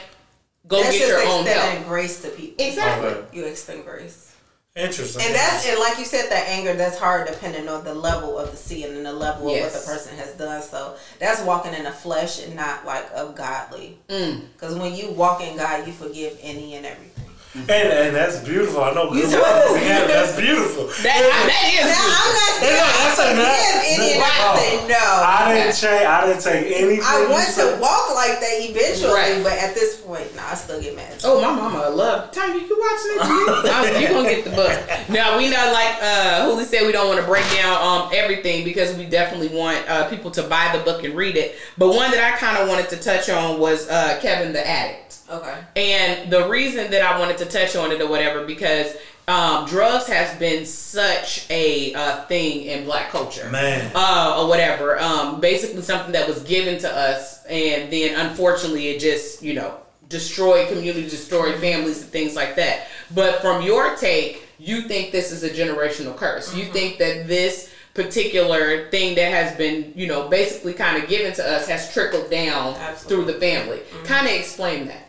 [0.68, 2.66] go That's get just your own extending help grace to people.
[2.66, 3.38] exactly Okay.
[3.38, 4.31] You extend grace.
[4.74, 5.26] Interesting.
[5.26, 8.52] And that's and like you said, that anger that's hard depending on the level of
[8.52, 10.62] the sin and the level of what the person has done.
[10.62, 13.98] So that's walking in the flesh and not like of godly.
[14.08, 14.44] Mm.
[14.54, 17.11] Because when you walk in God, you forgive any and everything.
[17.54, 18.82] And, and that's beautiful.
[18.84, 19.12] I know.
[19.14, 19.86] You good- supposed to.
[19.86, 20.86] yeah, that's beautiful.
[21.04, 22.00] that, that is Now.
[22.00, 26.06] I'm not saying Yeah, that's a- forgive any and that- No, I didn't change.
[26.08, 27.04] I didn't take anything.
[27.04, 27.76] I you want said.
[27.76, 29.44] to walk like that eventually, Right.
[29.44, 31.20] but at this point, no, I still get mad.
[31.24, 32.32] Oh, my mama love.
[32.32, 34.00] Tanya, you watching it?
[34.02, 34.72] You're gonna get the book.
[35.10, 38.64] Now we know, like uh, Huli said, we don't want to break down um everything
[38.64, 41.56] because we definitely want uh, people to buy the book and read it.
[41.78, 45.18] But one that I kind of wanted to touch on was uh, Kevin the Addict.
[45.32, 45.58] Okay.
[45.76, 48.94] And the reason that I wanted to touch on it or whatever, because
[49.28, 53.50] um, drugs has been such a uh, thing in black culture.
[53.50, 53.92] Man.
[53.96, 55.00] Uh, or whatever.
[55.00, 59.78] Um, basically something that was given to us and then unfortunately it just, you know,
[60.10, 62.88] destroyed communities, destroyed families and things like that.
[63.16, 66.56] But from your take, you think this is a generational curse.
[66.56, 71.34] You think that this particular thing that has been, you know, basically kind of given
[71.34, 73.26] to us has trickled down Absolutely.
[73.26, 73.80] through the family.
[74.06, 75.01] Kind of explain that.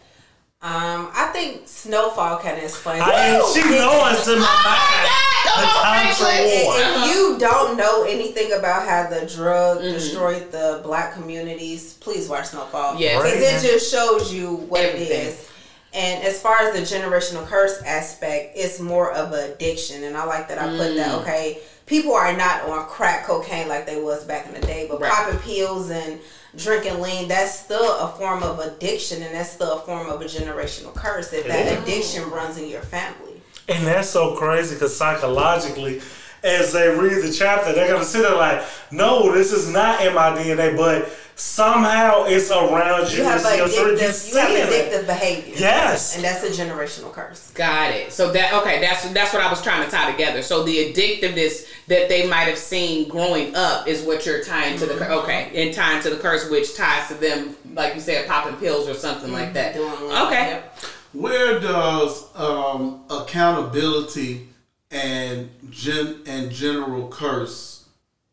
[0.63, 3.03] Um, I think Snowfall can explain.
[3.03, 3.53] I, Woo!
[3.53, 5.11] she knows it's in my mind.
[5.45, 6.65] Come The on, time for Franklin.
[6.65, 6.75] war.
[6.79, 9.93] If you don't know anything about how the drug Mm-hmm.
[9.93, 12.97] destroyed the black communities, please watch Snowfall.
[13.01, 13.21] Yes.
[13.23, 13.65] Because Right.
[13.65, 15.09] it just shows you what Everything.
[15.11, 15.49] it is.
[15.95, 20.05] And as far as the generational curse aspect, it's more of an addiction.
[20.05, 20.97] And I like that I put Mm.
[20.97, 24.87] that, okay, people are not on crack cocaine like they was back in the day,
[24.89, 25.11] but Right.
[25.11, 26.21] popping pills and
[26.57, 30.25] drinking lean, that's still a form of addiction and that's still a form of a
[30.25, 31.83] generational curse if that Yeah.
[31.83, 33.41] addiction runs in your family.
[33.69, 36.03] And that's so crazy because psychologically,
[36.45, 40.13] as they read the chapter, they're gonna sit there like, "No, this is not in
[40.15, 43.19] my DNA," but somehow it's around you.
[43.19, 45.55] You have It's you're addictive, you have addictive behavior.
[45.57, 46.15] Yes.
[46.15, 47.51] And that's a generational curse.
[47.53, 48.13] Got it.
[48.13, 50.43] So that okay, that's that's what I was trying to tie together.
[50.43, 54.87] So the addictiveness that they might have seen growing up is what you're tying to
[54.87, 58.57] the okay, and tying to the curse, which ties to them, like you said, popping
[58.57, 59.75] pills or something like that.
[59.75, 60.51] Doing Okay.
[60.51, 60.79] Yep.
[61.13, 64.49] Where does um, accountability
[64.91, 67.87] and gen and general curse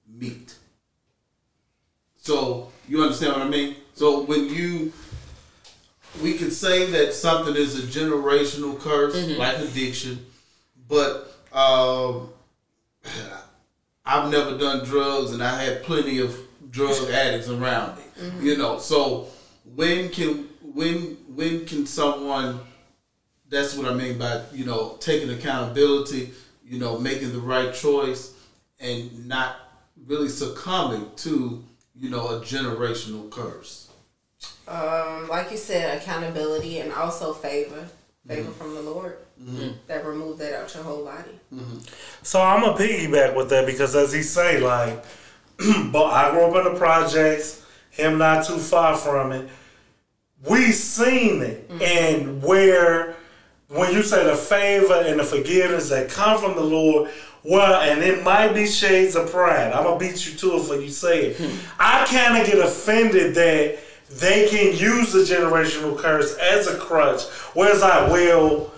[0.07, 0.55] meet?
[2.21, 3.75] So you understand what I mean?
[3.93, 4.91] So when you
[6.23, 10.25] we can say that something is a generational curse, like addiction,
[10.87, 12.29] but um,
[14.05, 16.35] I've never done drugs, and I had plenty of
[16.71, 18.03] drug addicts around me.
[18.41, 19.27] You know, so
[19.75, 22.59] when can when when can someone?
[23.49, 26.31] That's what I mean by you know taking accountability,
[26.65, 28.33] you know making the right choice,
[28.79, 29.57] and not
[30.07, 31.63] really succumbing to
[31.99, 33.89] you know a generational curse.
[34.67, 37.87] Um, like you said, accountability and also favor.
[38.27, 38.51] Favor mm-hmm.
[38.51, 39.17] from the Lord.
[39.41, 39.69] Mm-hmm.
[39.87, 41.31] That remove that out your whole body.
[41.53, 41.79] Mm-hmm.
[42.23, 45.03] So I'm a piggyback with that because as he say, like,
[45.91, 49.49] but I grew up in the projects, him not too far from it.
[50.47, 53.17] We seen it, and where
[53.67, 57.11] when you say the favor and the forgiveness that come from the Lord,
[57.43, 59.71] well, and it might be shades of pride.
[59.71, 61.37] I'm gonna beat you to it for you say it.
[61.37, 61.57] Hmm.
[61.79, 67.23] I kind of get offended that they can use the generational curse as a crutch.
[67.53, 68.71] Whereas I will.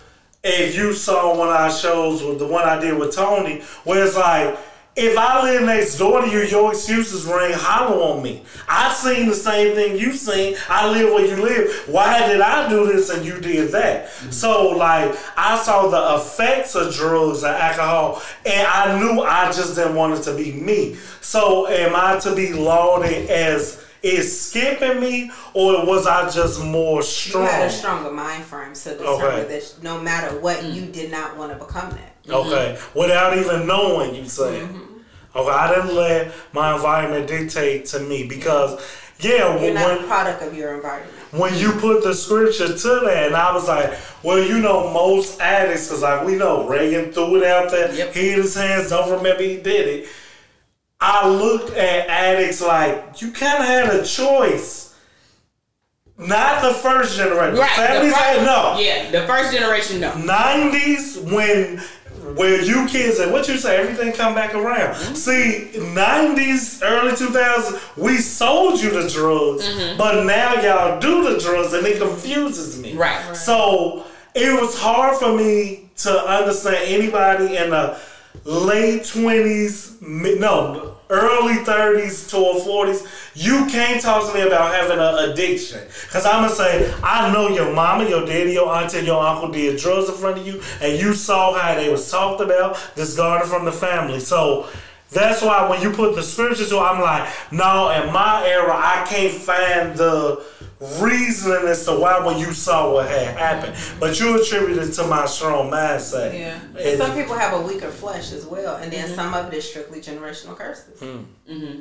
[0.44, 4.04] if you saw one of our shows with the one I did with Tony, where
[4.06, 4.58] it's like,
[5.02, 8.44] if I live next door to you, your excuses ring hollow on me.
[8.70, 10.56] I've seen the same thing you've seen.
[10.70, 11.86] I live where you live.
[11.88, 14.06] Why did I do this and you did that?
[14.08, 14.32] Mm-hmm.
[14.32, 19.76] So like I saw the effects of drugs and alcohol and I knew I just
[19.76, 20.98] didn't want it to be me.
[21.22, 26.98] So am I to be lauded as is skipping me or was I just more
[26.98, 27.46] You strong?
[27.48, 29.60] had a stronger mind frame to determine Okay.
[29.60, 30.92] that no matter what, you mm.
[30.92, 32.16] did not want to become that.
[32.28, 33.00] Okay, mm-hmm.
[33.00, 34.62] without even knowing, you say.
[34.62, 34.91] Mm-hmm.
[35.36, 38.82] Okay, I didn't let my environment dictate to me because,
[39.20, 41.14] yeah, You're not a product of your environment.
[41.32, 45.40] when you put the scripture to that, and I was like, well, you know, most
[45.40, 48.14] addicts, because like we know Reagan threw it out there, Yep.
[48.14, 50.10] hid his hands, don't remember he did it.
[51.00, 54.94] I looked at addicts like you kind of had a choice.
[56.18, 57.58] Not the first generation.
[57.58, 57.76] Right.
[57.76, 58.78] the 70s first- had no.
[58.80, 60.12] Yeah, the first generation, no.
[60.12, 61.82] 90s when
[62.36, 65.16] where you kids and what you say everything come back around Mm-hmm.
[65.16, 69.98] see 90s early 2000s we sold you the drugs Mm-hmm.
[69.98, 73.26] but now y'all do the drugs and it confuses me Right.
[73.28, 73.36] Right.
[73.38, 77.98] so it was hard for me to understand anybody in the
[78.46, 85.30] late 20s no early 30s toward 40s you can't talk to me about having an
[85.30, 85.82] addiction.
[86.04, 89.80] Because i'm gonna say i know your mama your daddy your auntie your uncle did
[89.80, 93.66] drugs in front of you and you saw how they was talked about discarded from
[93.66, 94.20] the family.
[94.20, 94.68] So
[95.12, 99.06] that's why when you put the scriptures to i'm like no in my era i
[99.08, 100.42] can't find the
[101.00, 105.06] reasoning as to why when you saw what had happened but you attribute it to
[105.06, 106.60] my strong mindset Yeah.
[106.80, 109.16] And- Some people have a weaker flesh as well, and then mm-hmm.
[109.16, 111.00] some of it is strictly generational curses.
[111.00, 111.24] Hmm.
[111.50, 111.80] Mm-hmm.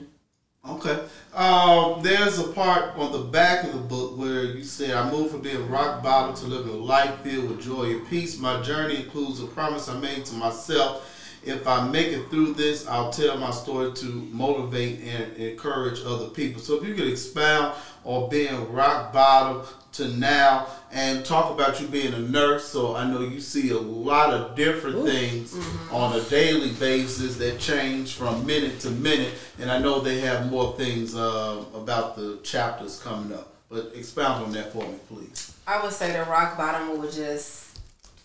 [0.72, 0.98] Okay.
[1.34, 5.30] Um, there's a part on the back of the book where you say, I moved
[5.30, 8.38] from being rock bottom to living a life filled with joy and peace.
[8.38, 11.09] My journey includes a promise I made to myself.
[11.42, 16.28] If I make it through this, I'll tell my story to motivate and encourage other
[16.28, 16.60] people.
[16.60, 17.74] So if you could expound
[18.04, 22.64] on being rock bottom to now and talk about you being a nurse.
[22.64, 25.56] So I know you see a lot of different things
[25.90, 29.34] on a daily basis that change from minute to minute.
[29.58, 33.54] And I know they have more things uh, about the chapters coming up.
[33.68, 35.54] But expound on that for me, please.
[35.66, 37.69] I would say the rock bottom was just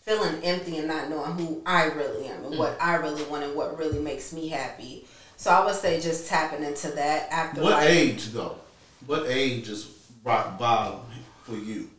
[0.06, 2.58] feeling empty and not knowing who I really am and mm.
[2.58, 5.08] what I really want and what really makes me happy.
[5.38, 8.58] So I would say just tapping into that after What like age, though?
[9.06, 9.92] What age is
[10.24, 11.02] rock bottom
[11.44, 11.90] for you?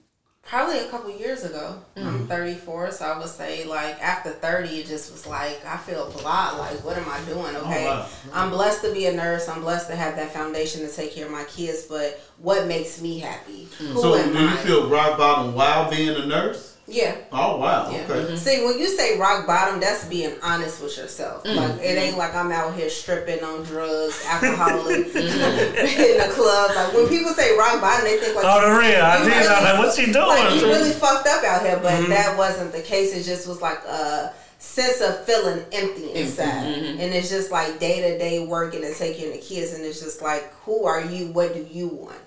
[0.47, 1.79] probably a couple years ago.
[1.97, 2.07] Mm.
[2.07, 6.11] I'm 34, so I would say like after 30, it just was like I feel
[6.11, 6.57] blah.
[6.59, 7.57] Like what am I doing?
[7.57, 8.09] Okay, wow.
[8.33, 9.49] I'm blessed to be a nurse.
[9.49, 11.83] I'm blessed to have that foundation to take care of my kids.
[11.83, 13.69] But what makes me happy?
[13.79, 13.93] Mm.
[13.93, 16.76] Who so am do you feel rock bottom while being a nurse?
[16.87, 17.17] Yeah.
[17.33, 17.91] Oh, wow.
[17.91, 17.99] Yeah.
[18.03, 18.13] Okay.
[18.15, 18.27] Mm-hmm.
[18.27, 18.37] Mm-hmm.
[18.37, 21.45] See, when you say rock bottom, that's being honest with yourself.
[21.45, 21.59] Mm-hmm.
[21.59, 26.71] Like it ain't like I'm out here stripping on drugs, alcoholic, in the club.
[26.77, 29.03] Like when people say rock bottom, they think like Oh, the real.
[29.03, 29.27] I did.
[29.29, 30.27] really- like, what she doing?
[30.27, 33.15] Like you really fucked up out here, but that wasn't the case.
[33.15, 38.01] It just was like a sense of feeling empty inside, and it's just like day
[38.01, 41.29] to day working and taking the kids, and it's just like, who are you?
[41.33, 42.19] What do you want?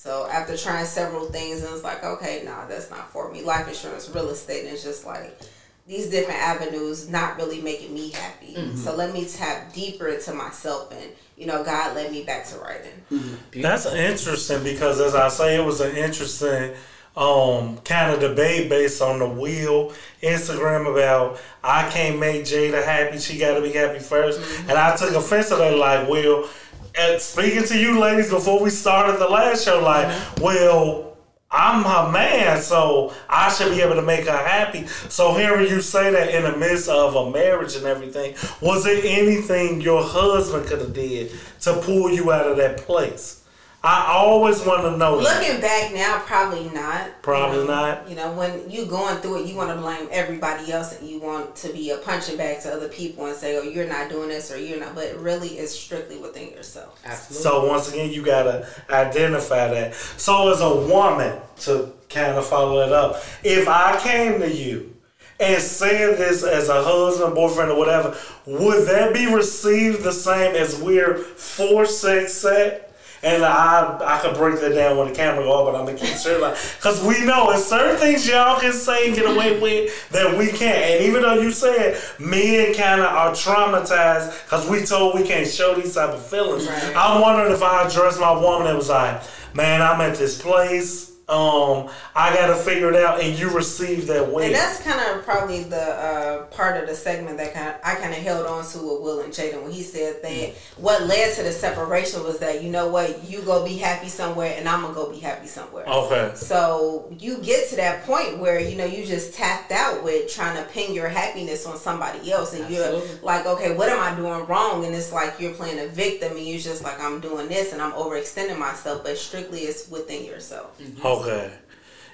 [0.00, 3.42] So after trying several things, and it's like, okay, nah, that's not for me.
[3.42, 5.38] Life insurance, real estate, and it's just like
[5.86, 8.54] these different avenues not really making me happy.
[8.54, 8.76] Mm-hmm.
[8.76, 12.58] So let me tap deeper into myself, and you know, God led me back to
[12.60, 12.94] writing.
[13.12, 13.60] Mm-hmm.
[13.60, 16.72] That's interesting because, as I say, it was an interesting
[17.14, 23.18] um, kind of debate based on the wheel Instagram about I can't make Jada happy.
[23.18, 24.70] She got to be happy 1st mm-hmm.
[24.70, 25.76] and I took offense to that.
[25.76, 26.48] Like, well,
[26.96, 30.42] and speaking to you ladies before we started the last show, like, mm-hmm.
[30.42, 31.06] well.
[31.52, 34.86] I'm her man, so I should be able to make her happy.
[34.86, 39.00] So hearing you say that in the midst of a marriage and everything, was there
[39.02, 43.39] anything your husband could have did to pull you out of that place?
[43.82, 45.22] I always want to know that.
[45.22, 47.22] Looking back now, probably not.
[47.22, 48.10] Probably You know, not.
[48.10, 51.18] You know, when you going through it, you want to blame everybody else, and you
[51.18, 54.28] want to be a punching bag to other people and say, "Oh, you're not doing
[54.28, 57.00] this," or "You're not." But really, it's strictly within yourself.
[57.06, 57.42] Absolutely.
[57.42, 59.94] So once again, you gotta identify that.
[59.94, 64.94] So as a woman, to kind of follow it up, if I came to you
[65.38, 68.14] and said this as a husband, boyfriend, or whatever,
[68.44, 72.89] would that be received the same as we're for sex set?
[73.22, 75.98] And I I could break that down when the camera go off, but I'm gonna
[75.98, 79.60] keep sure like, cause we know it's certain things y'all can say and get away
[79.60, 80.84] with that we can't.
[80.84, 85.46] And even though you said men kind of are traumatized, cause we told we can't
[85.46, 86.66] show these type of feelings.
[86.66, 86.96] Right.
[86.96, 89.20] I'm wondering if I addressed my woman that was like,
[89.54, 91.10] man, I'm at this place.
[91.30, 94.46] Um, I gotta figure it out, and you receive that way.
[94.46, 97.94] And that's kind of probably the uh, part of the segment that kind of I
[97.94, 101.34] kind of held on to with Will and Jaden when he said that what led
[101.36, 104.82] to the separation was that you know what you go be happy somewhere and I'm
[104.82, 105.86] gonna go be happy somewhere.
[105.86, 106.32] okay.
[106.34, 110.56] So you get to that point where you know you just tapped out with trying
[110.56, 113.08] to pin your happiness on somebody else, and Absolutely.
[113.08, 114.84] you're like, okay, what am I doing wrong?
[114.84, 117.80] And it's like you're playing a victim, and you're just like, I'm doing this, and
[117.80, 120.80] I'm overextending myself, but strictly it's within yourself.
[121.04, 121.19] Okay.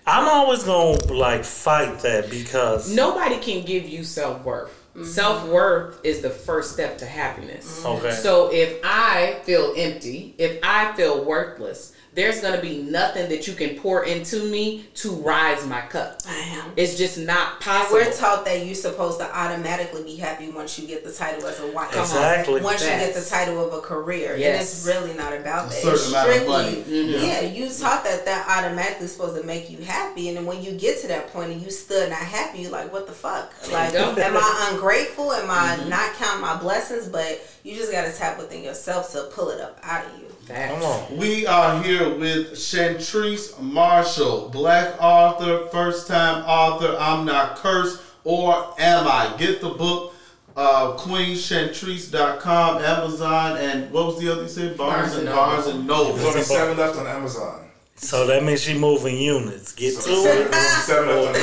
[0.06, 4.70] I'm always gonna like fight that because Nobody can give you self worth.
[4.90, 5.04] Mm-hmm.
[5.04, 7.80] Self worth is the first step to happiness.
[7.80, 8.06] Mm-hmm.
[8.06, 8.14] Okay.
[8.14, 13.52] So if I feel empty, if I feel worthless, there's gonna be nothing that you
[13.54, 16.22] can pour into me to rise my cup.
[16.22, 16.72] Damn.
[16.76, 17.98] It's just not possible.
[17.98, 21.60] we're taught that you're supposed to automatically be happy once you get the title as
[21.60, 21.94] a wife.
[21.96, 22.60] Exactly.
[22.62, 25.74] Once you get the title of a career, and it's really not about A that.
[25.74, 26.52] certain It's amount of strictly,
[26.92, 27.26] money.
[27.26, 27.40] yeah.
[27.42, 31.00] you taught that that automatically supposed to make you happy, and then when you get
[31.02, 33.52] to that point and you still not happy, you like, what the fuck?
[33.70, 35.32] Like, am I ungrateful?
[35.32, 35.88] Am I Mm-hmm.
[35.90, 37.08] not counting my blessings?
[37.08, 40.26] But you just gotta tap within yourself to pull it up out of you.
[40.46, 40.72] Facts.
[40.74, 41.16] Come on.
[41.16, 46.96] We are here with Chantrice Marshall, black author, first time author.
[47.00, 49.34] I'm not cursed, or am I?
[49.38, 50.14] Get the book,
[50.56, 54.76] uh, QueenChantrice.com, Amazon, and what was the other you said?
[54.76, 56.26] Barnes, Barnes and and Barnes and There's Noble.
[56.28, 57.62] only seven left on Amazon.
[57.98, 59.72] So that means she moving units.
[59.72, 60.54] Get So to there's it.
[60.54, 61.36] only seven left on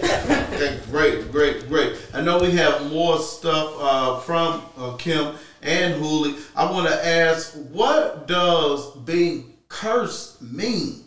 [0.00, 0.42] Amazon.
[0.56, 1.96] Okay, great, great, great.
[2.14, 5.34] I know we have more stuff uh, from uh, Kim
[5.66, 6.36] and Hooley.
[6.54, 11.04] I want to ask, what does being cursed mean?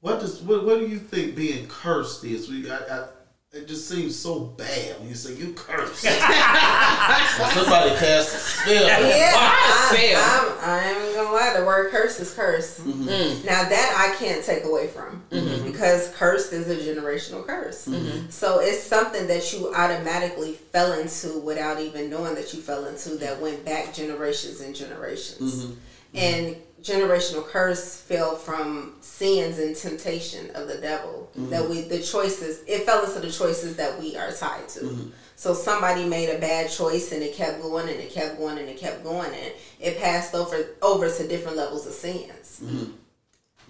[0.00, 2.48] What does what, what do you think being cursed is?
[2.48, 3.08] We I, I,
[3.52, 6.02] it just seems so bad when you say you cursed.
[6.02, 8.86] Somebody cast a spell.
[8.86, 10.22] Yeah, Why a spell?
[10.22, 11.58] I, I'm, I ain't gonna lie.
[11.58, 12.78] The word curse is curse.
[12.80, 13.44] Mm.
[13.44, 15.66] Now that I can't take away from Mm-hmm.
[15.66, 17.88] because cursed is a generational curse.
[18.30, 23.10] So it's something that you automatically fell into without even knowing that you fell into
[23.16, 25.64] that went back generations and generations.
[25.66, 25.74] Mm-hmm.
[26.14, 31.50] And generational curse fell from sins and temptation of the devil Mm-hmm.
[31.50, 34.80] that we the choices it fell into the choices that we are tied to.
[34.80, 35.10] Mm-hmm.
[35.36, 38.68] So somebody made a bad choice and it kept going and it kept going and
[38.68, 42.60] it kept going and it passed over over to different levels of sins.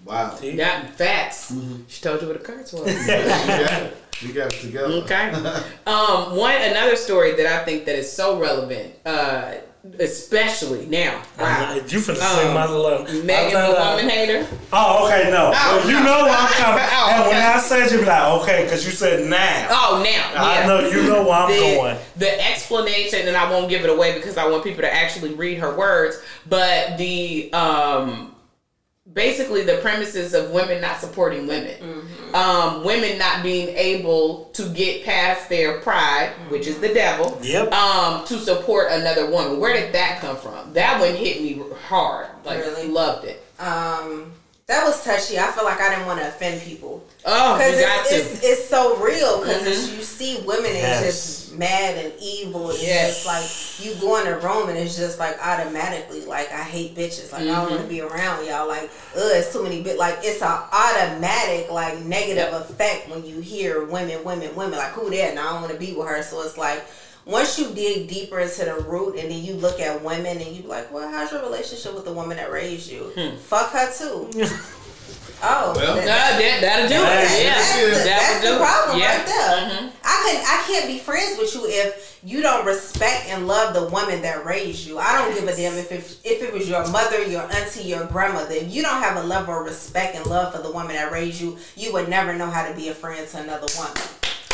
[0.03, 0.35] Wow.
[0.41, 1.53] That facts.
[1.87, 2.87] She told you what a curse was.
[3.07, 3.13] You
[3.63, 3.97] got it.
[4.21, 4.93] You got it together.
[5.03, 5.31] Okay.
[5.85, 9.53] Um, one another story that I think that is so relevant, uh,
[9.99, 11.23] especially now.
[11.39, 11.73] Wow.
[11.73, 13.07] You finna sing my love.
[13.25, 14.47] Megan the woman hater.
[14.71, 15.51] Oh, okay, no.
[15.53, 16.83] Oh, you know where I'm coming.
[16.91, 17.41] Oh, and when.
[17.41, 19.67] I said you be like, okay, because you said now.
[19.69, 20.31] Oh, now.
[20.35, 21.97] I know you know where I'm the, going.
[22.17, 25.57] The explanation, and I won't give it away because I want people to actually read
[25.59, 26.21] her words.
[26.47, 28.30] But the um,
[29.13, 35.03] basically the premises of women not supporting women, um, women not being able to get
[35.03, 37.37] past their pride, which is the devil.
[37.41, 37.71] Yep.
[37.71, 39.59] Um, to support another woman.
[39.59, 40.73] Where did that come from?
[40.73, 42.27] That one hit me hard.
[42.45, 42.87] Like Really?
[42.87, 43.43] loved it.
[43.59, 44.31] Um,
[44.71, 45.37] that was touchy.
[45.37, 48.15] I feel like I didn't want to offend people Oh, because you got it's, to.
[48.15, 49.39] it's, it's so real.
[49.41, 49.97] Because Mhm.
[49.97, 51.03] you see women and Yes.
[51.03, 52.71] it's just mad and evil.
[52.71, 53.23] It's Yes.
[53.23, 56.95] just like you go in a room and it's just like automatically like I hate
[56.95, 57.33] bitches.
[57.33, 58.67] Like I don't want to be around y'all.
[58.67, 59.97] Like ugh, it's too many bit.
[59.97, 64.77] Like it's an automatic like negative effect when you hear women, women, women.
[64.79, 65.31] Like who that?
[65.31, 66.23] And I don't want to be with her.
[66.23, 66.83] So it's like.
[67.25, 70.63] Once you dig deeper into the root and then you look at women and you
[70.63, 73.11] be like, well, how's your relationship with the woman that raised you?
[73.45, 74.29] Fuck her too.
[75.43, 76.05] Oh, Well, that-
[76.37, 77.43] that, that'll do That's- it.
[77.45, 78.59] Yeah, that's the, that that's would the do it.
[78.59, 79.17] problem yeah.
[79.17, 79.57] right there.
[79.71, 79.91] Mhm.
[80.03, 83.85] I can I can't be friends with you if you don't respect and love the
[83.87, 84.99] woman that raised you.
[84.99, 88.05] I don't give a damn if it, if it was your mother, your auntie, your
[88.05, 88.53] grandmother.
[88.53, 91.41] If you don't have a level of respect and love for the woman that raised
[91.41, 93.97] you, you would never know how to be a friend to another woman.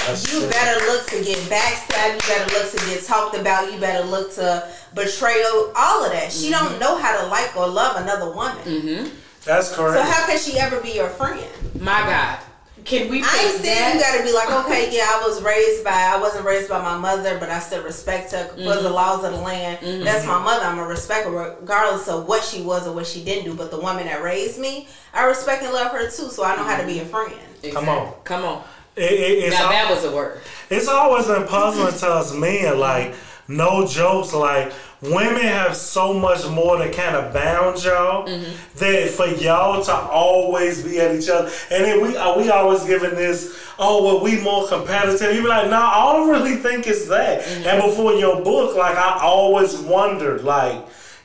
[0.08, 0.50] That's You true.
[0.50, 2.14] better look to get backstabbed.
[2.14, 3.72] You better look to get talked about.
[3.72, 5.72] You better look to betrayal.
[5.76, 6.32] All of that.
[6.32, 6.70] She Mm-hmm.
[6.70, 9.12] don't know how to like or love another woman.
[9.46, 9.96] That's correct.
[9.98, 11.46] So how can she ever be your friend?
[11.80, 12.40] My God,
[12.84, 13.22] can we?
[13.24, 16.20] I ain't put saying you gotta be like, okay, yeah, I was raised by, I
[16.20, 18.84] wasn't raised by my mother, but I still respect her for Mm-hmm.
[18.84, 19.80] the laws of the land.
[20.06, 20.66] That's my mother.
[20.66, 23.54] I'm gonna respect her regardless of what she was or what she didn't do.
[23.56, 26.30] But the woman that raised me, I respect and love her too.
[26.30, 27.34] So I know how to be a friend.
[27.74, 28.14] Come on.
[28.24, 28.64] come on.
[28.98, 30.42] It, Now al- that was a word.
[30.70, 32.80] it's always been puzzling to us men.
[32.80, 33.14] Like,
[33.48, 34.34] no jokes.
[34.34, 38.80] Like, women have so much more that kind of bound y'all mm-hmm.
[38.80, 41.50] that for y'all to always be at each other.
[41.72, 45.36] And then we are we always giving this, oh, well, we more competitive.
[45.36, 47.42] You be like, no, I don't really think it's that.
[47.44, 47.68] Mm-hmm.
[47.68, 50.84] And before your book, like, I always wondered, like,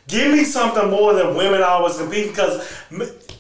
[0.09, 2.69] give me something more than women always compete because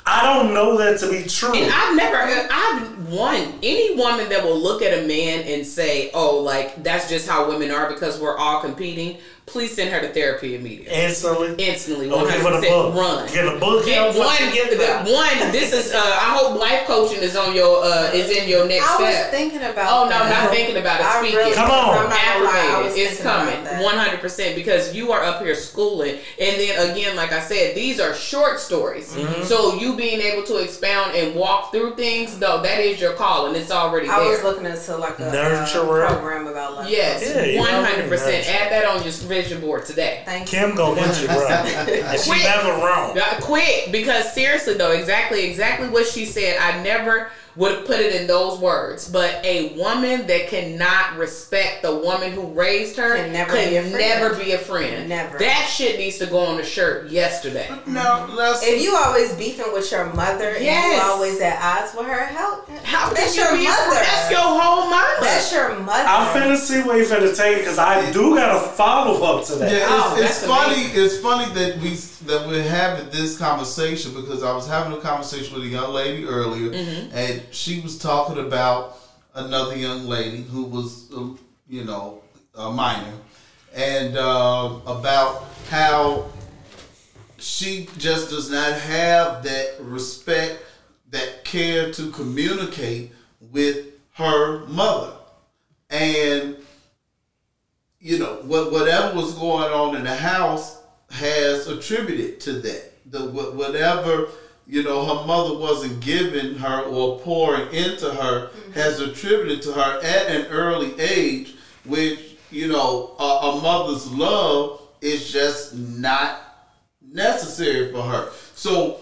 [0.04, 1.54] I don't know that to be true.
[1.54, 2.16] And I've never,
[2.50, 7.08] I've one any woman that will look at a man and say, "Oh, like that's
[7.08, 9.18] just how women are because we're all competing."
[9.52, 11.54] Please send her to therapy immediately, Instantly.
[11.62, 12.72] instantly, Or one give hundred the percent.
[12.72, 12.94] book.
[12.94, 13.28] Run.
[13.32, 13.84] Get a book.
[13.84, 14.52] Get help one.
[14.54, 15.04] get the- that.
[15.04, 15.52] one.
[15.52, 15.92] This is.
[15.92, 17.84] Uh, I hope life coaching is on your.
[17.84, 19.00] Uh, is in your next step.
[19.00, 19.92] I was thinking about.
[19.92, 20.22] Oh no, that.
[20.22, 21.06] I'm not thinking about it.
[21.06, 21.54] I Speak really- it.
[21.54, 21.98] Come on.
[21.98, 23.00] I'm not gonna lie, I Affirmate it.
[23.12, 27.32] It's coming, one hundred percent, because you are up here schooling, and then again, like
[27.32, 29.12] I said, these are short stories.
[29.12, 29.42] Mm-hmm.
[29.44, 33.12] So you you being able to expound and walk through things, though, that is your
[33.14, 35.32] call, and it's already I was looking into like a uh,
[35.66, 36.06] Nurturer.
[36.08, 36.88] program about love.
[36.88, 38.48] Yes, Yeah, you one already hundred percent.
[38.48, 39.12] Add that on your
[39.42, 40.22] vision board today.
[40.24, 40.58] Thank you.
[40.58, 41.88] Kim gonna get you right.
[42.12, 43.18] And she never wrong.
[43.40, 46.58] Quick, because seriously though, exactly, exactly what she said.
[46.58, 51.82] I never would have put it in those words, but a woman that cannot respect
[51.82, 53.98] the woman who raised her Can never could be a friend.
[53.98, 55.08] never be a friend.
[55.08, 55.38] Never.
[55.38, 57.68] That shit needs to go on the shirt yesterday.
[57.86, 58.62] Now let's.
[58.62, 60.96] If you always beefing with your mother and Yes.
[61.04, 63.90] you always at odds with her, how, How that's can your you be a mother.
[63.90, 64.06] friend?
[64.06, 65.16] That's your whole mama.
[65.20, 66.08] That's your mother.
[66.08, 69.44] I'm finna see where you finna take it because I do got a follow up
[69.46, 69.70] to that.
[69.72, 70.74] Yeah, Oh, it's, it's funny.
[70.86, 71.04] amazing.
[71.04, 71.96] It's funny that we
[72.26, 76.24] that we're having this conversation because I was having a conversation with a young lady
[76.24, 77.14] earlier, Mm-hmm.
[77.14, 78.98] and she was talking about
[79.34, 81.28] another young lady who was, uh,
[81.68, 82.22] you know,
[82.54, 83.12] a minor,
[83.74, 86.30] and uh, about how
[87.38, 90.62] she just does not have that respect,
[91.10, 95.14] that care to communicate with her mother,
[95.90, 96.56] and
[98.00, 100.81] you know what whatever was going on in the house
[101.12, 102.92] has attributed to that.
[103.10, 104.28] The whatever
[104.66, 108.72] you know her mother wasn't giving her or pouring into her mm-hmm.
[108.72, 111.54] has attributed to her at an early age
[111.84, 116.40] which you know a, a mother's love is just not
[117.12, 118.30] necessary for her.
[118.54, 119.00] So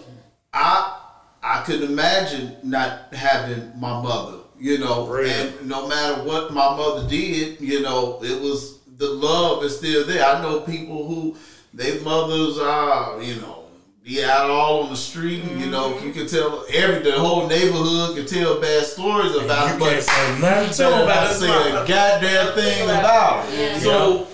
[0.53, 0.97] i
[1.41, 5.31] i could imagine not having my mother you know Really?
[5.31, 10.05] and no matter what my mother did you know it was the love is still
[10.05, 10.23] there.
[10.23, 11.35] I know people who
[11.73, 13.65] their mothers are you know
[14.03, 16.07] be out all on the street you know mm-hmm.
[16.07, 19.89] you can tell every the whole neighborhood can tell bad stories about You it but
[19.89, 23.59] can't say nothing to don't about not his say a goddamn thing about it.
[23.59, 23.79] Yeah.
[23.79, 24.27] So,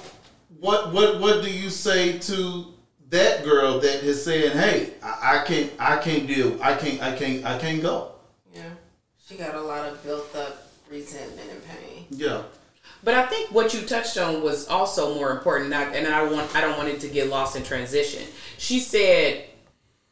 [0.60, 2.74] what what what do you say to
[3.10, 7.16] that girl that is saying, "Hey, I, I can't, I can't deal, I can't, I
[7.16, 8.14] can't, I can't go."
[8.54, 8.70] yeah.
[9.26, 12.06] She got a lot of built up resentment and pain.
[12.10, 12.44] Yeah,
[13.08, 16.60] But I think what you touched on was also more important, and I want I
[16.60, 18.22] don't want it to get lost in transition.
[18.58, 19.46] She said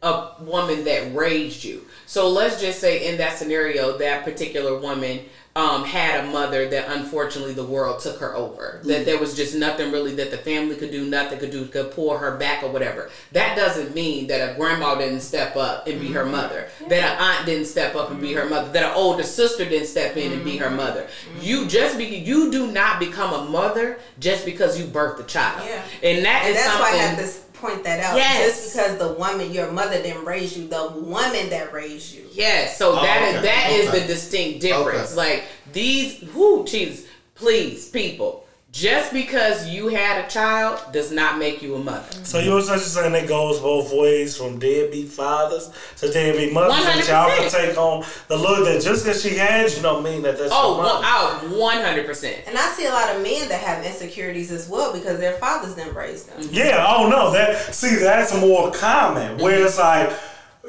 [0.01, 1.85] a woman that raised you.
[2.05, 5.21] So let's just say in that scenario, that particular woman
[5.57, 8.81] um, had a mother that unfortunately the world took her over.
[8.83, 11.91] That there was just nothing really that the family could do, nothing could do, could
[11.91, 13.09] pull her back or whatever.
[13.31, 16.31] That doesn't mean that a grandma didn't step up and be her mm-hmm.
[16.31, 19.63] mother, that an aunt didn't step up and be her mother, that an older sister
[19.63, 20.75] didn't step in and be her mm-hmm.
[20.75, 21.03] mother.
[21.03, 21.41] Mm-hmm.
[21.41, 25.65] You just be you do not become a mother just because you birthed a child.
[25.65, 25.83] Yeah.
[26.03, 28.16] And that And is that's why I something have to s- point that out.
[28.16, 28.45] Yes.
[28.45, 32.26] Just because the woman, your mother didn't raise you, the woman that raised you.
[32.32, 33.99] Yes, so Oh, that is okay, that is okay.
[33.99, 35.11] the distinct difference.
[35.11, 35.16] Okay.
[35.16, 37.05] Like these, whoo, Jesus,
[37.36, 38.44] please, people,
[38.76, 42.11] just because you had a child does not make you a mother.
[42.26, 46.84] So you was just saying it goes both ways from deadbeat fathers to deadbeat mothers.
[46.84, 50.23] That y'all can take on the look that just because she had you don't mean
[50.23, 51.07] that that's Oh, your one, mother.
[51.07, 52.43] oh, one hundred percent.
[52.47, 55.76] And I see a lot of men that have insecurities as well because their fathers
[55.76, 56.45] didn't raise them.
[56.51, 59.38] Yeah, oh no, that see that's more common.
[59.38, 60.09] Where it's mm-hmm.
[60.11, 60.19] like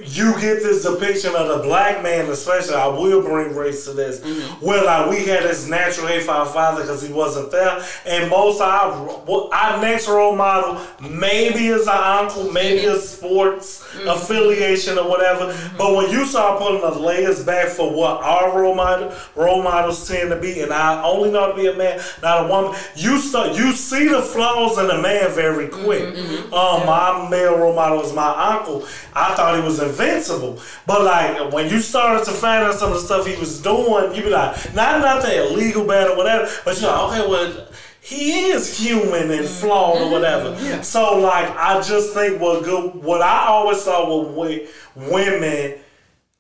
[0.05, 2.75] you get this depiction of the black man, especially.
[2.75, 4.65] I will bring race to this, mm-hmm.
[4.65, 8.29] where like we had this natural hate for our father because he wasn't there, and
[8.31, 14.09] most of our our next role model maybe is our uncle, maybe a sports mm-hmm.
[14.09, 15.53] affiliation or whatever.
[15.53, 15.77] Mm-hmm.
[15.79, 20.07] But when you start putting the layers back for what our role model role models
[20.07, 23.19] tend to be, and I only know to be a man, not a woman, you
[23.19, 26.15] start you see the flaws in a man very quick.
[26.53, 28.87] Um, my male role model was my uncle.
[29.15, 33.01] I thought he was invincible, but like when you started to find out some of
[33.01, 36.51] the stuff he was doing, you be like, not not nothing illegal, bad or whatever,
[36.65, 37.69] but you're like, okay, well.
[38.01, 40.13] He is human and flawed or mm-hmm.
[40.13, 40.83] whatever.
[40.85, 45.81] So like I just think what good what I always saw with women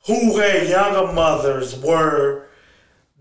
[0.06, 2.46] who had younger mothers were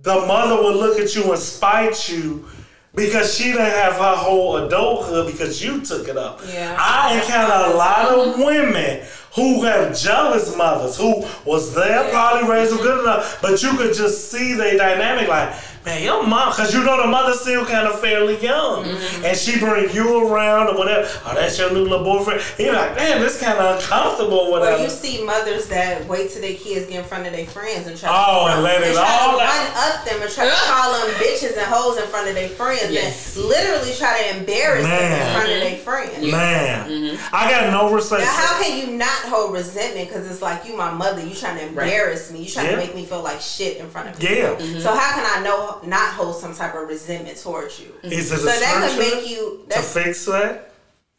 [0.03, 2.47] the mother would look at you and spite you
[2.93, 6.41] because she didn't have her whole adulthood because you took it up.
[6.47, 6.75] Yeah.
[6.79, 9.05] I encounter a lot of women
[9.35, 13.93] who have jealous mothers who was there, probably raised them good enough, but you could
[13.93, 15.53] just see their dynamic like,
[15.85, 19.25] man, your mom, because you know the mother's still kind of fairly young, mm-hmm.
[19.25, 21.07] and she bring you around or whatever.
[21.25, 22.41] Oh, that's your new little boyfriend.
[22.57, 24.81] He like, man, this kind of uncomfortable, or Or whatever.
[24.81, 27.95] you see mothers that wait till their kids get in front of their friends and
[27.99, 29.51] try Oh, to and let it try all to out.
[29.51, 32.49] run up them and try to call them bitches and hoes in front of their
[32.49, 33.35] friends Yes.
[33.35, 36.31] and literally try to embarrass them in front of their friends.
[36.31, 37.35] Man, mm-hmm.
[37.35, 38.23] I got no respect.
[38.23, 40.07] Now, how can you not hold resentment?
[40.07, 41.25] Because it's like you, my mother.
[41.25, 42.43] You trying to embarrass me.
[42.43, 42.71] You trying Yeah.
[42.73, 44.35] to make me feel like shit in front of people.
[44.35, 44.79] Yeah.
[44.79, 47.93] So how can I know not hold some type of resentment towards you?
[48.03, 49.65] Is it So a that could scripture make you.
[49.69, 50.71] to fix that?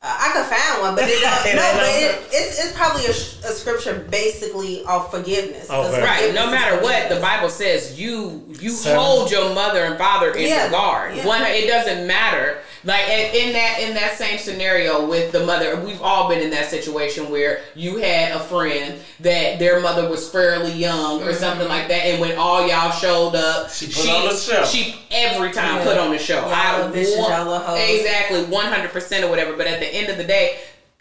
[0.02, 3.10] Uh, I could find one, but it don't, no, but it, it's, it's probably a,
[3.10, 5.68] a scripture basically of forgiveness.
[5.68, 6.02] 'Cause Okay.
[6.02, 6.16] Right.
[6.20, 7.16] forgiveness No matter what, the.
[7.18, 8.98] Bible says you you Seven.
[9.00, 10.66] hold your mother and father in Yeah.
[10.66, 11.16] regard.
[11.16, 11.26] Yeah.
[11.26, 12.58] One, it doesn't matter.
[12.86, 16.50] Like in in that in that same scenario with the mother, we've all been in
[16.50, 21.66] that situation where you had a friend that their mother was fairly young or something
[21.66, 24.64] like that, and when all y'all showed up, She put on the show.
[24.64, 25.84] She every time Yeah.
[25.84, 26.36] put on the show.
[26.42, 29.56] Y'all I little bitches, y'all exactly one hundred percent or whatever.
[29.56, 30.60] But at the end of the day,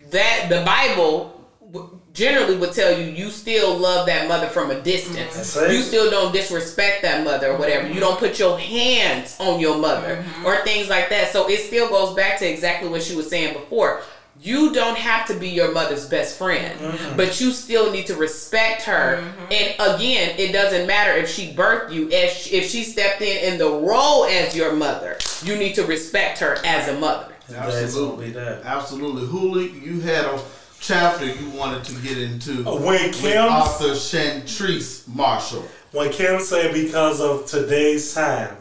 [0.09, 1.39] that the Bible
[1.71, 5.36] w- generally would tell you you still love that mother from a distance.
[5.36, 5.72] That's it.
[5.72, 7.88] You still don't disrespect that mother or whatever.
[7.88, 10.45] You don't put your hands on your mother mm-hmm.
[10.45, 11.32] or things like that.
[11.32, 14.01] So it still goes back to exactly what she was saying before.
[14.41, 17.18] You don't have to be your mother's best friend, mm-hmm.
[17.18, 19.22] but you still need to respect her.
[19.22, 19.53] Mm-hmm.
[19.53, 22.09] And again, it doesn't matter if she birthed you.
[22.09, 25.86] If she, if she stepped in in the role as your mother, you need to
[25.86, 27.34] respect her as a mother.
[27.53, 28.32] Absolutely.
[28.32, 28.63] that.
[28.63, 29.26] Absolutely.
[29.28, 30.41] Hooley, you had a
[30.89, 35.67] chapter you wanted to get into When with Kim author Chantrice Marshall.
[35.91, 38.59] when Kim said because of today's times,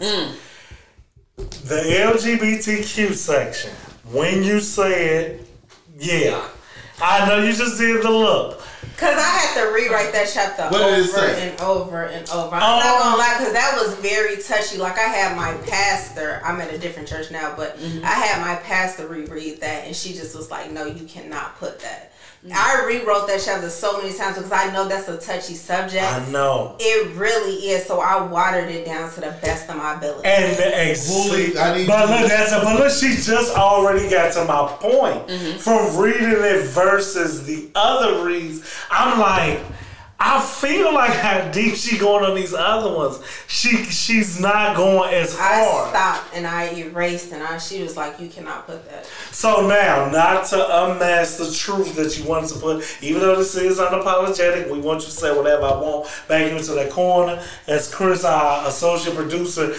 [1.37, 1.83] the
[2.15, 3.71] LGBTQ section,
[4.11, 5.45] when you said,
[5.99, 6.47] yeah,
[7.03, 8.61] I know you just did the look.
[8.97, 12.55] Cause I had to rewrite that chapter What over and over and over.
[12.55, 12.79] I'm Oh.
[12.79, 14.79] not gonna lie, cause that was very touchy.
[14.79, 16.41] Like I had my pastor.
[16.45, 18.05] I'm at a different church now, but Mm-hmm.
[18.05, 21.81] I had my pastor reread that, and she just was like, "No, you cannot put
[21.81, 22.13] that."
[22.53, 26.05] I rewrote that chapter so many times because I know that's a touchy subject.
[26.05, 26.77] I know.
[26.79, 27.87] It really is.
[27.87, 30.29] So I watered it down to the best of my ability.
[30.29, 34.11] And the ex- Bully, I need but look, that's a, but look, she just already
[34.11, 35.59] got to my point Mm-hmm.
[35.59, 38.63] from reading it versus the other reads.
[38.91, 39.61] I'm like,
[40.19, 43.21] I feel like how deep she going on these other ones.
[43.47, 45.47] She she's not going as far.
[45.47, 45.91] I hard.
[45.91, 50.09] stopped and I erased, and I she was like, "You cannot put that." So now,
[50.11, 54.71] not to unmask the truth that you wanted to put, even though this is unapologetic,
[54.71, 56.09] we want you to say whatever I want.
[56.29, 59.75] Back you into that corner, as Chris, our associate producer,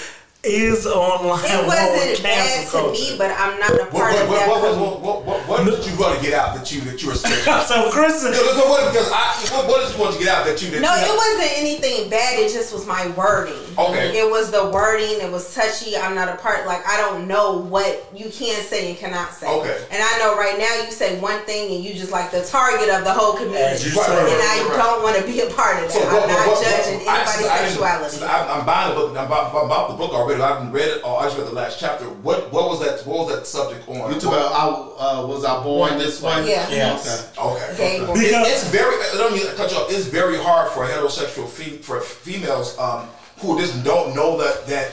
[0.45, 1.43] is online.
[1.45, 4.47] It wasn't bad cancel to me, but I'm not a part what, of that.
[4.47, 7.01] what, com- what, what, what, what did you want to get out that you that
[7.01, 7.41] you were scared?
[7.65, 10.29] So Chris, No, no, no, what, because I, what, what did you want to get
[10.29, 12.37] out that you that No, you it wasn't anything bad.
[12.39, 13.57] It just was my wording.
[13.77, 14.17] Okay.
[14.17, 15.17] It was the wording.
[15.21, 15.97] It was touchy.
[15.97, 16.65] I'm not a part.
[16.67, 19.47] Like I don't know what you can say and cannot say.
[19.49, 19.77] Okay.
[19.91, 22.89] And I know right now you say one thing and you just like the target
[22.89, 23.89] of the whole As community.
[23.89, 24.77] you Right, right, And I right, right.
[24.77, 25.91] don't want to be a part of that.
[25.91, 28.23] So, I'm what- not what- what- judging I- anybody's since I sexuality.
[28.23, 29.09] I, I'm buying the book.
[29.17, 30.34] I'm about, I'm about the book already.
[30.41, 31.03] I haven't read it.
[31.03, 32.05] Or I just read the last chapter.
[32.05, 33.05] What what was that?
[33.07, 34.13] What was that subject on?
[34.13, 34.67] You talk about I,
[35.21, 36.47] uh, was I born this way?
[36.49, 36.69] Yeah.
[36.69, 37.31] Yes.
[37.37, 37.73] Okay.
[37.77, 38.05] Gay okay.
[38.05, 38.13] boy.
[38.13, 38.95] Because- it's very.
[38.95, 39.91] I don't mean to cut you off.
[39.91, 43.07] It's very hard for heterosexual fe- for females um,
[43.39, 44.91] who just don't know that that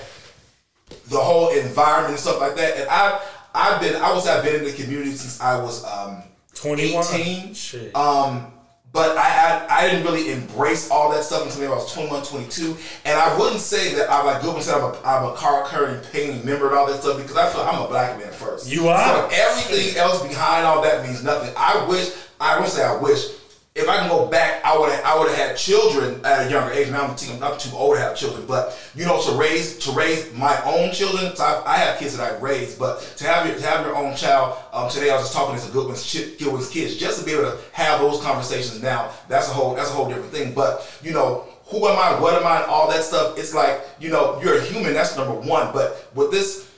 [1.08, 2.76] the whole environment and stuff like that.
[2.76, 3.20] And I
[3.54, 6.22] I've been I was I've been in the community since I was um,
[6.54, 7.04] 21.
[7.14, 7.54] 18.
[7.54, 7.96] Shit.
[7.96, 8.51] Um,
[8.92, 12.24] but I, I I didn't really embrace all that stuff until maybe I was 21,
[12.24, 12.76] 22.
[13.04, 16.00] And I wouldn't say that I'm like Goodman said I'm a, I'm a car carrying
[16.12, 18.70] painting member and all that stuff because I feel I'm a black man first.
[18.70, 18.98] You are.
[18.98, 21.54] So everything else behind all that means nothing.
[21.56, 23.28] I wish I won't say I wish.
[23.74, 26.50] If I can go back, I would have I would have had children at a
[26.50, 26.90] younger age.
[26.90, 29.92] Now I'm too, I'm too old to have children, but you know to raise to
[29.92, 31.34] raise my own children.
[31.34, 33.96] So I, I have kids that I raised, but to have your to have your
[33.96, 34.58] own child.
[34.74, 37.44] Um, today I was just talking to some Goodwin's Goodwin's kids, just to be able
[37.44, 38.82] to have those conversations.
[38.82, 40.52] Now that's a whole that's a whole different thing.
[40.52, 42.20] But you know who am I?
[42.20, 42.64] What am I?
[42.64, 43.38] All that stuff.
[43.38, 44.92] It's like you know you're a human.
[44.92, 45.72] That's number one.
[45.72, 46.68] But with this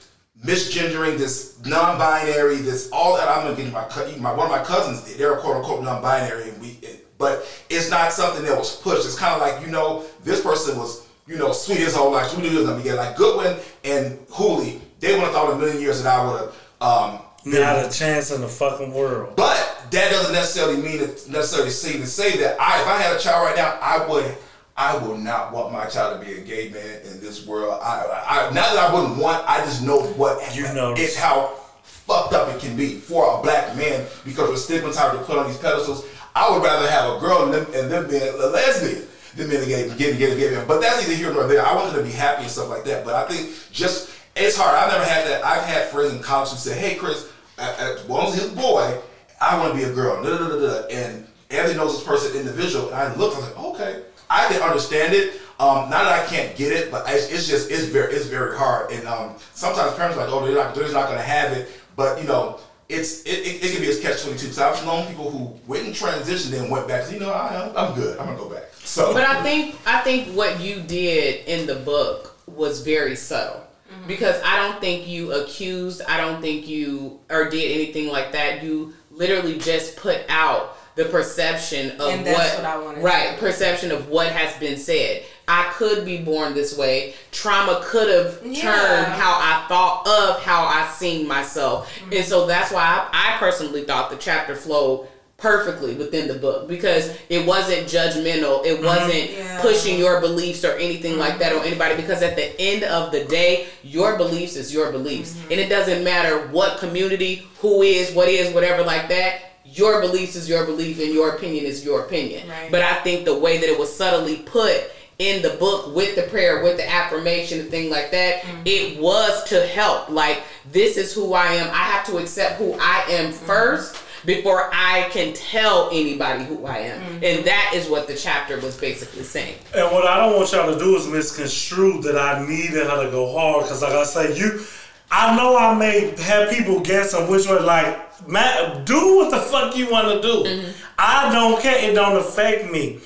[0.45, 5.03] misgendering, this non-binary, this all that I'm gonna get my, my one of my cousins,
[5.03, 5.18] did.
[5.18, 6.78] they're quote unquote non-binary, and we,
[7.18, 9.07] but it's not something that was pushed.
[9.07, 12.28] It's kind of like you know, this person was you know sweet his whole life.
[12.28, 12.97] So we knew was gonna.
[12.97, 16.40] Like Goodwin and Hooley, they would have thought in a million years that I would
[16.40, 16.55] have.
[16.80, 19.36] Um, Not a chance in the fucking world.
[19.36, 23.16] but that doesn't necessarily mean it necessarily seem to say that I, if I had
[23.16, 24.36] a child right now, I would,
[24.77, 27.79] I will not want my child to be a gay man in this world.
[27.81, 30.95] I, I not that I wouldn't want, I just know what You know.
[30.97, 35.25] it's how fucked up it can be for a black man because we're stigmatized to
[35.25, 36.05] put on these pedestals.
[36.35, 39.07] I would rather have a girl and them, and them being a lesbian
[39.37, 40.66] than being a gay, getting, getting, gay man.
[40.66, 41.64] But that's either here nor there.
[41.64, 43.05] I want them to be happy and stuff like that.
[43.05, 44.77] But I think just it's hard.
[44.77, 45.45] I've never had that.
[45.45, 48.99] I've had friends in college who say, "Hey, Chris, as long as he's a boy,
[49.41, 50.87] I want to be a girl." Da, da, da, da, da.
[50.89, 54.03] And Anthony knows this person individual, and I look, I was like, "Okay,
[54.35, 57.70] I can understand it." Um, not that I can't get it, but it's, it's just
[57.70, 58.91] it's very it's very hard.
[58.91, 61.53] And um, sometimes parents are like, "Oh, they're not they're just not going to have
[61.57, 62.61] it," but you know.
[62.87, 64.53] It's it, it, it can be a catch twenty two.
[64.53, 67.11] So I've known people who went and transitioned and went back.
[67.11, 68.18] You know, I, I'm good.
[68.18, 68.64] I'm gonna go back.
[68.74, 73.62] So, But I think I think what you did in the book was very subtle.
[74.07, 78.62] because I don't think you accused, I don't think you or did anything like that.
[78.62, 83.38] You literally just put out the perception of And that's what, what I wanted right
[83.38, 85.24] perception of what has been said.
[85.47, 87.14] I could be born this way.
[87.32, 88.62] Trauma could have Yeah.
[88.62, 92.12] turned how I thought of how I seen myself, mm-hmm.
[92.14, 96.68] and so that's why I, I personally thought the chapter flowed perfectly within the book
[96.68, 98.64] because it wasn't judgmental.
[98.64, 98.84] It mm-hmm.
[98.84, 99.61] wasn't Yeah.
[99.61, 101.66] pushing your beliefs or anything like that on mm-hmm.
[101.66, 105.36] anybody because at the end of the day, your beliefs is your beliefs.
[105.51, 109.54] And it doesn't matter what community, who is, what is, whatever like that.
[109.75, 112.49] Your beliefs is your belief and your opinion is your opinion.
[112.49, 112.70] Right.
[112.70, 114.85] But I think the way that it was subtly put
[115.18, 118.62] in the book with the prayer, with the affirmation and thing like that, Mm-hmm.
[118.66, 120.09] it was to help.
[120.11, 121.68] Like, this is who I am.
[121.70, 123.47] I have to accept who I am Mm-hmm.
[123.47, 127.01] first before I can tell anybody who I am.
[127.01, 127.25] Mm-hmm.
[127.25, 129.57] And that is what the chapter was basically saying.
[129.75, 133.11] And what I don't want y'all to do is misconstrue that I needed her to
[133.11, 133.64] go hard.
[133.64, 134.64] Because, like I say, you,
[135.11, 137.65] I know I may have people guessing which one.
[137.65, 140.45] like, Matt, do what the fuck you want to do.
[140.45, 140.71] Mm-hmm.
[140.99, 141.79] I don't care.
[141.79, 143.01] It don't affect me.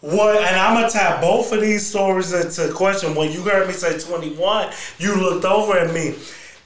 [0.00, 3.14] What, and I'm gonna tie both of these stories into question.
[3.14, 6.16] When you heard me say 21, you looked over at me.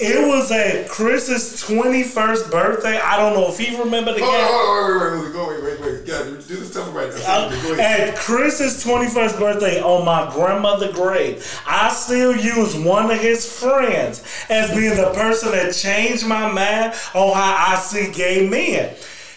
[0.00, 3.00] It was at Chris's 21st birthday.
[3.00, 4.46] I don't know if he remembered the Hold game.
[4.46, 6.06] hold on, wait, wait, wait, wait, wait, wait.
[6.06, 6.74] Yeah, do this.
[6.76, 7.48] Me right now.
[7.48, 8.10] Ahead.
[8.10, 14.22] At Chris's 21st birthday on my grandmother's grave, I still use one of his friends
[14.48, 18.94] as being the person that changed my mind on how I see gay men.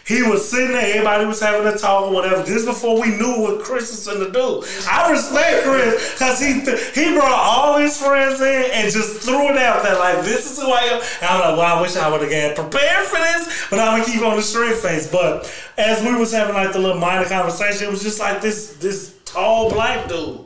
[0.08, 2.42] He was sitting there, everybody was having a talk or whatever.
[2.44, 4.64] This before we knew what Chris was gonna do.
[4.90, 9.50] I respect Chris because he th- he brought all his friends in and just threw
[9.50, 11.02] it out there like this is who I am.
[11.22, 14.00] And I'm like, well, I wish I would have got prepared for this, but I'm
[14.02, 15.10] gonna keep on the straight face.
[15.12, 18.74] But as we was having like the little minor conversation, it was just like this
[18.78, 20.40] this tall black dude.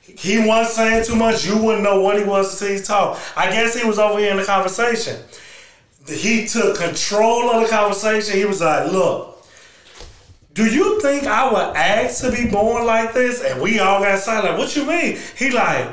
[0.00, 1.44] He wasn't saying too much.
[1.44, 3.20] You wouldn't know what he was until he talked.
[3.36, 5.20] I guess he was over here in the conversation.
[6.08, 8.36] He took control of the conversation.
[8.36, 9.44] He was like, look,
[10.52, 13.42] do you think I would ask to be born like this?
[13.42, 14.56] And we all got silent.
[14.56, 15.18] What you mean?
[15.36, 15.88] He like,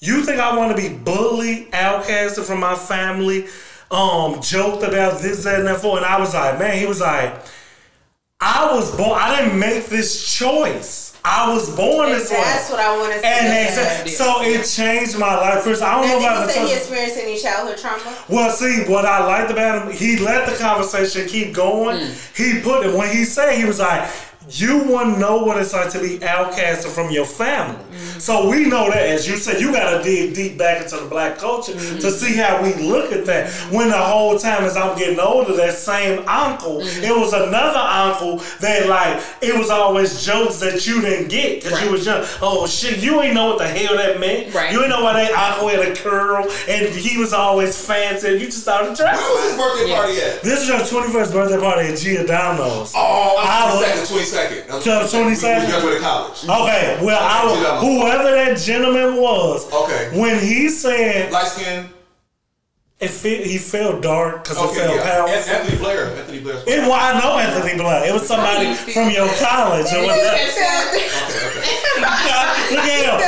[0.00, 3.46] you think I want to be bullied, outcasted from my family,
[3.90, 5.96] um, joked about this, that, and that for?
[5.96, 7.34] And I was like, man, he was like,
[8.40, 11.01] I was born, I didn't make this choice.
[11.24, 12.36] I was born And this way.
[12.36, 13.26] that's what I want to say.
[13.28, 14.16] And they Yeah.
[14.18, 15.80] so it changed my life, Chris.
[15.80, 18.02] I don't Now, know about I did ever he say he experienced any childhood trauma?
[18.28, 21.98] Well, see, what I liked about him, he let the conversation keep going.
[21.98, 22.36] Mm.
[22.36, 24.08] He put it when he said he was like,
[24.50, 28.18] "You wouldn't know what it's like to be outcasted from your family." Mm-hmm.
[28.20, 31.06] So we know that, as you said, you got to dig deep back into the
[31.06, 31.98] black culture Mm-hmm.
[31.98, 33.50] to see how we look at that.
[33.72, 37.04] When the whole time as I'm getting older, that same uncle, Mm-hmm.
[37.04, 41.82] it was another uncle that like it was always jokes that you didn't get because
[41.82, 42.24] you was young.
[42.40, 44.54] Oh shit, you ain't know what the hell that meant.
[44.54, 44.72] Right.
[44.72, 48.28] You ain't know why that uncle had a curl and he was always fancy.
[48.30, 49.22] You just started dressing.
[49.24, 49.96] Where was his birthday Yeah.
[49.96, 50.42] party at?
[50.42, 52.92] This is your 21st birthday party at Giordano's.
[52.94, 54.62] Oh, I I'm was- second,
[55.10, 55.62] twenty second.
[55.62, 55.64] 22nd?
[55.66, 56.44] We graduated college.
[56.44, 57.82] Okay, well, I, Giordano's.
[57.82, 60.18] whoever that gentleman was, Okay.
[60.18, 61.88] when he said Light skin.
[63.02, 65.02] It fe- he felt dark because it Okay, felt yeah.
[65.02, 65.34] powerful.
[65.54, 66.06] Anthony Blair.
[66.16, 66.56] Anthony Blair.
[66.66, 68.06] It, well, I know Anthony Black.
[68.08, 71.42] It was somebody from your college or whatever.
[72.72, 73.20] Look at him.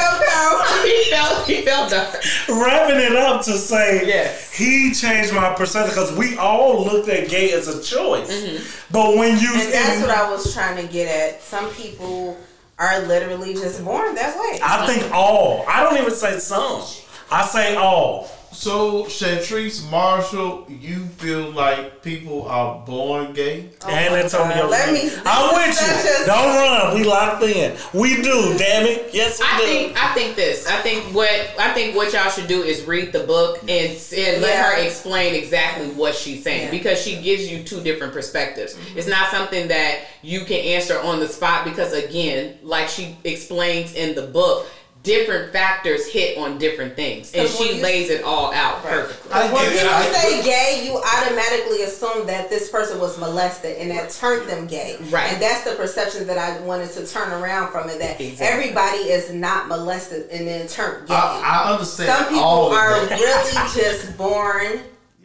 [0.84, 2.14] he felt he felt dark.
[2.48, 4.52] wrapping it up to say Yes.
[4.52, 8.30] he changed my perception because we all looked at gay as a choice.
[8.30, 8.92] Mm-hmm.
[8.92, 11.42] But when you And that's what I was trying to get at.
[11.42, 12.36] Some people
[12.78, 14.58] are literally just born that way.
[14.62, 15.64] I think all.
[15.68, 16.82] I don't even say some.
[17.30, 18.30] I say all.
[18.54, 23.70] So, Chantrice Marshall, you feel like people are born gay?
[23.84, 24.54] Oh and Antonio.
[24.62, 24.70] God.
[24.70, 26.26] Let me- I'm with you.
[26.26, 26.94] Don't run.
[26.94, 27.76] We locked in.
[27.92, 28.54] We do.
[28.56, 29.10] Damn it.
[29.12, 29.64] Yes, we I do.
[29.64, 30.66] think I think this.
[30.68, 31.28] I think what
[31.58, 34.70] I think what y'all should do is read the book and, and let Yeah.
[34.76, 36.70] her explain exactly what she's saying Yeah.
[36.70, 38.74] because she gives you two different perspectives.
[38.74, 38.98] Mm-hmm.
[38.98, 43.94] It's not something that you can answer on the spot because again, like she explains
[43.94, 44.66] in the book,
[45.04, 48.94] different factors hit on different things and she you- lays it all out Right.
[48.94, 49.32] perfectly.
[49.32, 53.76] I- When And- people I- say gay, you automatically assume that this person was molested
[53.76, 54.96] and that turned them gay.
[55.10, 55.32] Right.
[55.34, 58.46] And that's the perception that I wanted to turn around from it that Exactly.
[58.46, 61.14] everybody is not molested and then turned gay.
[61.14, 64.80] I, I understand Some people all are really just born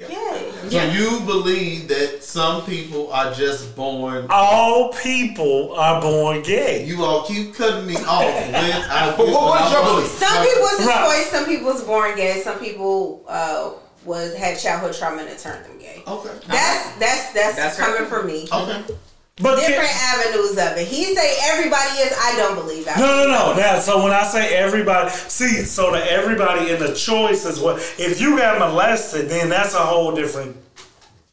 [0.08, 0.52] gay.
[0.70, 4.28] So you believe that some people are just born.
[4.30, 6.86] all people are born gay.
[6.86, 8.24] You all keep cutting me off.
[8.24, 10.08] When I, But what- was your belief?
[10.08, 11.06] Some people it's Right.
[11.24, 11.32] choice.
[11.32, 12.42] Some people was born gay.
[12.42, 13.72] Some people uh,
[14.06, 16.02] was had childhood trauma and it turned them gay.
[16.08, 16.30] Okay.
[16.48, 17.84] That's that's that's, That's her.
[17.86, 18.48] coming from me.
[18.52, 18.84] Okay.
[19.42, 20.88] But can- different avenues of it.
[20.88, 22.14] He say everybody is.
[22.18, 22.98] I don't believe that.
[23.00, 23.56] No, no, no.
[23.58, 27.78] Now, so when I say everybody, see, so the everybody in the choice is what.
[27.98, 30.58] If you got molested, then that's a whole different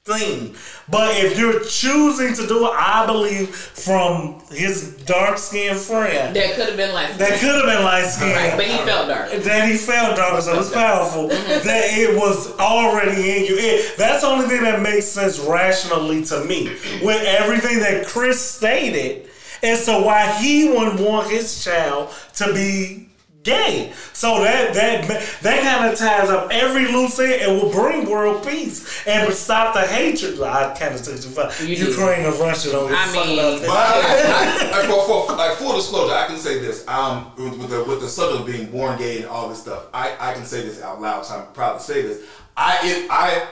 [0.07, 0.55] thing.
[0.89, 6.55] But if you're choosing to do it, I believe from his dark skinned friend That
[6.55, 9.31] could have been like that could have been light right, but he felt dark.
[9.33, 11.31] that he felt dark, so it's powerful.
[11.37, 11.67] Mm-hmm.
[11.67, 13.57] that it was already in you.
[13.59, 16.69] It, that's the only thing that makes sense rationally to me.
[17.03, 19.29] With everything that Chris stated
[19.63, 23.09] as to why he wouldn't want his child to be
[23.47, 23.93] gay.
[24.13, 25.09] So that that
[25.43, 29.73] that kind of ties up every loose end and will bring world peace and stop
[29.75, 30.41] the hatred.
[30.43, 31.51] I kind of took too far.
[31.65, 31.89] You did.
[31.89, 33.71] Ukraine and Russia don't give a I fuck mean- about But.
[33.71, 36.87] I, I, I, for, for, like full disclosure, I can say this.
[36.89, 39.87] Um, with, with the with the subject of being born gay and all this stuff,
[39.95, 41.25] I, I can say this out loud.
[41.25, 42.23] So I'm proud to say this.
[42.57, 43.47] I it, I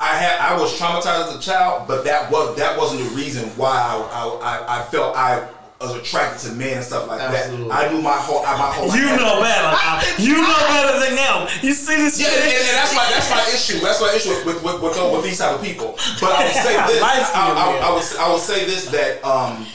[0.00, 3.48] I had I was traumatized as a child, but that was that wasn't the reason
[3.56, 5.48] why I I, I, I felt I
[5.80, 7.68] was attracted to men and stuff like Absolutely.
[7.68, 7.88] that.
[7.88, 9.72] I knew my whole I- my whole You know better.
[10.22, 11.48] You know better than them.
[11.62, 12.42] You see this Yeah, shit?
[12.42, 13.78] and, and that's my that's my issue.
[13.84, 15.94] That's my issue with with, with, with, with these type of people.
[16.20, 16.98] But I would say this.
[17.02, 17.82] I, Light-skinned I, men.
[17.82, 19.66] I, would I would say this that um.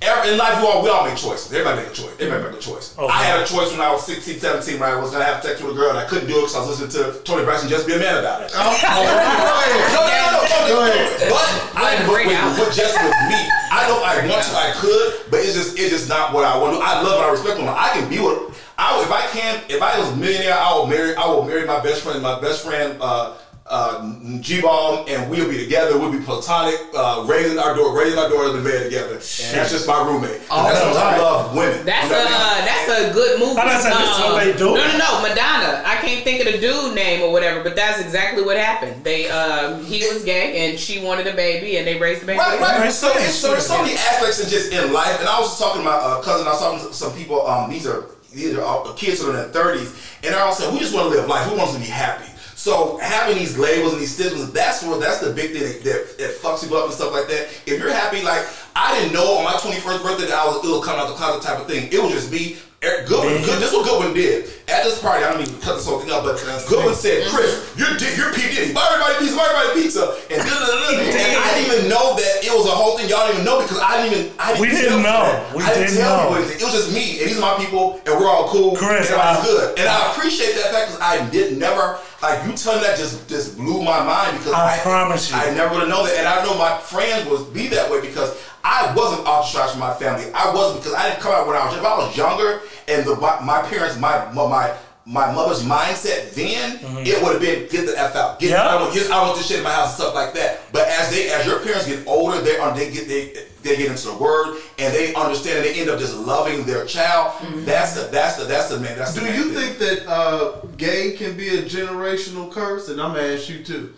[0.00, 1.50] In life, we all, we all make choices.
[1.50, 2.14] Everybody make a choice.
[2.20, 2.94] Everybody make a choice.
[2.96, 3.10] Okay.
[3.10, 5.42] I had a choice when I was 16, 17, when I was going to have
[5.42, 7.42] sex with a girl, and I couldn't do it because I was listening to Toni
[7.42, 8.52] Braxton just be a man about it.
[8.54, 9.90] Oh, go ahead.
[9.90, 10.86] No, no, no, no, no, Go no.
[10.86, 11.18] ahead.
[11.26, 13.40] But I but with, with just with me,
[13.74, 16.54] I know I want to, I could, but it's just it's just not what I
[16.58, 16.78] want to.
[16.78, 16.84] do.
[16.86, 17.66] I love and I respect them.
[17.66, 18.54] I can be with.
[18.78, 21.16] I if I can if I was a millionaire, I will marry.
[21.16, 22.22] I will marry my best friend.
[22.22, 22.96] My best friend.
[23.00, 23.34] Uh,
[23.70, 25.98] uh, G Bomb and we'll be together.
[25.98, 29.14] We'll be platonic, uh, raising our door, raising our daughters in bed together.
[29.14, 30.40] And that's just my roommate.
[30.40, 31.84] And that's Oh, what I love women.
[31.84, 32.64] That's You know a what I mean?
[32.64, 33.58] that's a good movie.
[33.60, 34.74] I said, this is what they do.
[34.74, 35.82] No, no, no, Madonna.
[35.84, 39.04] I can't think of the dude name or whatever, but that's exactly what happened.
[39.04, 42.38] They um he was gay and she wanted a baby and they raised the baby.
[42.38, 42.80] Right, right.
[42.80, 42.92] Right.
[42.92, 45.18] So, it's, so there's so many aspects in just in life.
[45.20, 46.46] And I was just talking to my uh, cousin.
[46.46, 47.46] I was talking to some people.
[47.46, 50.52] Um, these are these are all kids that are in their 30s, and they're all
[50.52, 51.50] saying we just want to live life.
[51.50, 52.28] We want to be happy.
[52.58, 56.18] So having these labels and these stigmas, that's what that's the big thing that, that,
[56.18, 57.46] that fucks people up and stuff like that.
[57.66, 58.44] If you're happy, like
[58.74, 61.46] I didn't know on my 21st birthday that I was ill coming out the closet
[61.46, 61.88] type of thing.
[61.92, 62.56] It was just me.
[62.80, 65.24] Eric Goodwin, good, this is what Goodwin did at this party.
[65.24, 66.38] I don't even cut this whole thing up, but
[66.70, 68.70] Goodwin said, "Chris, you're you're P Diddy.
[68.70, 69.34] Buy everybody pizza.
[69.34, 73.10] Buy everybody pizza." And, and I didn't even know that it was a whole thing.
[73.10, 74.32] Y'all didn't even know because I didn't even.
[74.38, 75.26] I didn't We didn't know.
[75.58, 76.38] We I didn't didn't tell know.
[76.38, 78.76] It was just me and these are my people, and we're all cool.
[78.78, 81.98] Chris, everybody's I- good, and I appreciate that fact because I did never.
[82.22, 85.36] Like you telling that just just blew my mind because I promise you.
[85.36, 88.00] I never would have known that, and I know my friends would be that way
[88.00, 90.30] because I wasn't ostracized from my family.
[90.34, 91.76] I wasn't because I didn't come out when I was.
[91.78, 94.74] If I was younger, and the my, my parents, my my
[95.06, 98.38] my mother's mindset then, it would have been get the f out.
[98.38, 98.52] Get, Mm-hmm.
[98.52, 98.68] Yeah.
[98.68, 100.60] I, don't, get, I want this shit in my house and stuff like that.
[100.70, 103.32] But as they as your parents get older, they are they get they
[103.62, 106.84] they get into the word and they understand and they end up just loving their
[106.84, 107.32] child.
[107.64, 108.98] That's the that's the that's the man.
[108.98, 109.74] That's the Do main you thing.
[109.74, 112.88] think that uh, gay can be a generational curse?
[112.90, 113.94] And I'm gonna ask you too.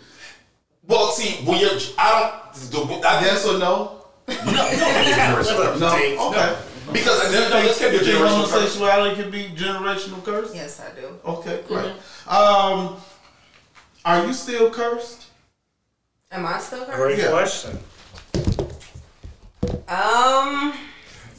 [0.87, 2.71] Well, see, when you're, I don't.
[2.71, 4.05] The, I, Yes or no?
[4.29, 6.57] no, no, no, No.
[6.89, 6.93] Okay.
[6.99, 8.51] Because there, no, this can be a Think generational curse.
[8.51, 10.53] homosexuality can be generational curse?
[10.55, 11.07] Yes, I do.
[11.25, 11.91] Okay, great.
[12.27, 12.97] Um,
[14.03, 15.25] are you still cursed?
[16.31, 16.97] Am I still cursed?
[16.97, 17.29] Great Yeah.
[17.29, 17.79] question.
[19.87, 20.73] Um.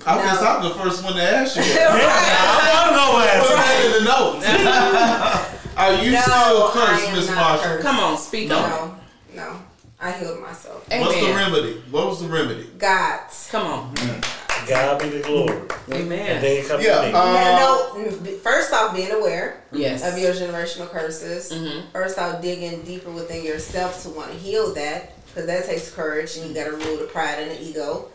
[0.04, 0.22] I No.
[0.22, 1.62] guess I'm the first one to ask you.
[1.74, 3.06] Yeah, I want to go
[3.46, 3.66] Put ask.
[3.66, 5.76] that in the notes.
[5.76, 7.64] are you No, still cursed, Miss not Marshall?
[7.64, 7.82] cursed.
[7.86, 8.68] Come on, speak up.
[8.68, 9.00] No, on
[9.34, 9.62] no.
[10.00, 10.84] I healed myself.
[10.90, 11.00] it.
[11.00, 11.82] What's the remedy?
[11.90, 12.68] What was the remedy?
[12.78, 13.48] God's.
[13.50, 13.94] Come on.
[14.66, 15.58] God be the glory.
[15.86, 16.40] And Amen.
[16.42, 17.12] then come Yeah, to me.
[17.12, 18.10] uh, no, no.
[18.38, 20.02] First off, being aware Yes.
[20.06, 21.50] of your generational curses.
[21.52, 21.90] Mhm.
[21.92, 26.36] First off, digging deeper within yourself to want to heal that, because that takes courage,
[26.36, 28.08] and you got to rule the pride and the ego.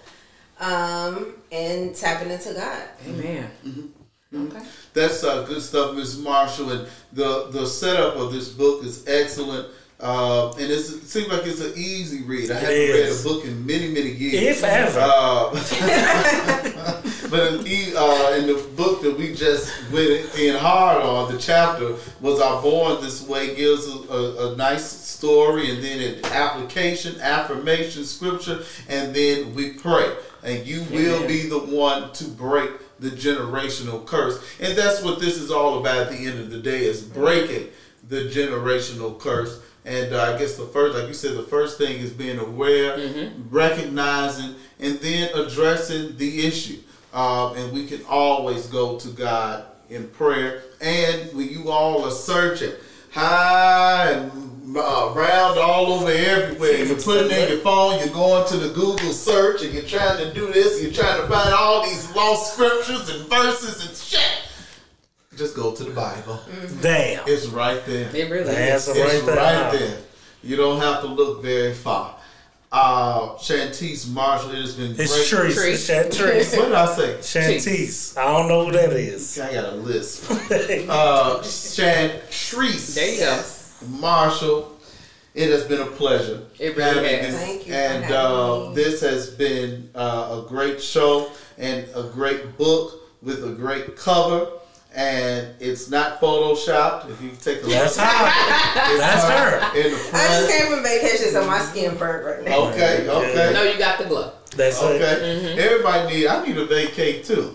[0.59, 2.81] Um, and tapping into God.
[3.07, 3.49] Amen.
[3.65, 4.47] Mm-hmm.
[4.47, 4.65] Okay.
[4.93, 6.17] That's uh, good stuff, Ms.
[6.17, 6.71] Marshall.
[6.71, 9.67] And the the setup of this book is excellent.
[9.99, 12.51] Uh, and it's, it seems like it's an easy read.
[12.51, 14.57] I haven't read a book in many, many years.
[14.59, 14.99] If ever.
[15.01, 15.49] Uh,
[17.31, 21.95] but in, uh, in the book that we just went in hard on, the chapter
[22.21, 27.19] was "Our Born This Way" gives a, a, a nice story, and then an application,
[27.19, 30.15] affirmation, scripture, and then we pray.
[30.43, 32.69] And you will be the one to break
[32.99, 35.97] the generational curse, and that's what this is all about.
[35.97, 37.69] At the end of the day, is breaking
[38.07, 39.59] the generational curse.
[39.87, 43.31] And uh, I guess the first, like you said, the first thing is being aware,
[43.49, 46.79] recognizing, and then addressing the issue.
[47.13, 50.63] Um, and we can always go to God in prayer.
[50.81, 52.73] And when you all are searching
[53.11, 56.83] high and uh, round all over everywhere.
[56.83, 60.33] You're putting in your phone, you're going to the Google search, and you're trying to
[60.33, 64.36] do this, you're trying to find all these lost scriptures and verses and shit.
[65.37, 66.39] Just go to the Bible.
[66.81, 67.23] Damn.
[67.27, 68.09] It's right there.
[68.15, 68.97] It really That's is.
[68.97, 69.79] a- It's right right there.
[69.87, 69.97] there.
[70.43, 72.15] You don't have to look very far.
[72.71, 75.51] Uh, Shantice Marshall, it has been It's great.
[75.51, 75.55] Treese.
[75.55, 75.73] Treese.
[75.73, 76.57] It's Shantice.
[76.57, 77.13] What did I say?
[77.21, 78.17] Shantice.
[78.17, 79.39] I don't know who that is.
[79.39, 80.29] I got a list.
[80.89, 83.43] Uh, Shantrice There you go.
[83.99, 84.73] Marshall.
[85.33, 86.41] It has been a pleasure.
[86.57, 87.35] It really has.
[87.35, 93.03] Thank you And uh, this has been uh, a great show and a great book
[93.21, 94.49] with a great cover.
[94.97, 97.07] And it's not photoshopped.
[97.11, 98.03] If you take a look, That's her.
[98.89, 99.79] it's That's her.
[99.79, 102.69] in the I just came from vacation, so my skin burnt right now.
[102.71, 103.51] Okay, okay.
[103.53, 104.31] No, you got the glow.
[104.55, 104.85] That's it.
[104.85, 105.39] Okay.
[105.53, 105.59] Mm-hmm.
[105.59, 106.25] Everybody need.
[106.27, 107.53] I need a vacate too.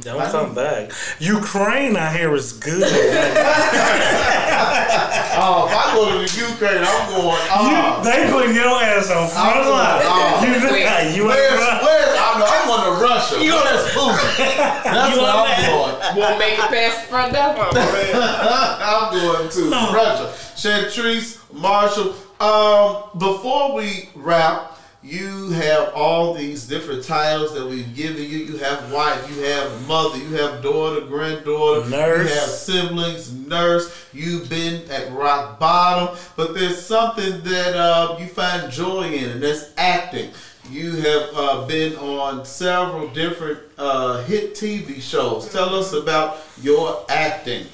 [0.00, 0.92] Don't come back.
[1.18, 2.82] Ukraine, I hear, is good.
[5.34, 7.40] Oh, if I go to the Ukraine, I'm going.
[7.48, 10.04] Oh, they put your ass on front I'm line.
[10.04, 13.40] going, You, Wait, you where's ain't where's I'm, I'm going to Russia.
[13.42, 14.36] You- Where's Putin?
[14.36, 15.81] That's You where on I'm going.
[16.16, 17.54] Won't make it past the front door.
[17.74, 20.34] I'm going to Russia.
[20.56, 22.14] Chantrice Marshall.
[22.40, 28.38] Um, before we wrap, you have all these different titles that we've given you.
[28.38, 32.28] You have wife, you have mother, you have daughter, granddaughter, Nurse.
[32.30, 34.06] you have siblings, nurse.
[34.12, 39.42] You've been at rock bottom, but there's something that uh, you find joy in, and
[39.42, 40.30] that's acting.
[40.70, 45.50] You have uh, been on several different uh, hit TV shows.
[45.52, 47.66] Tell us about your acting.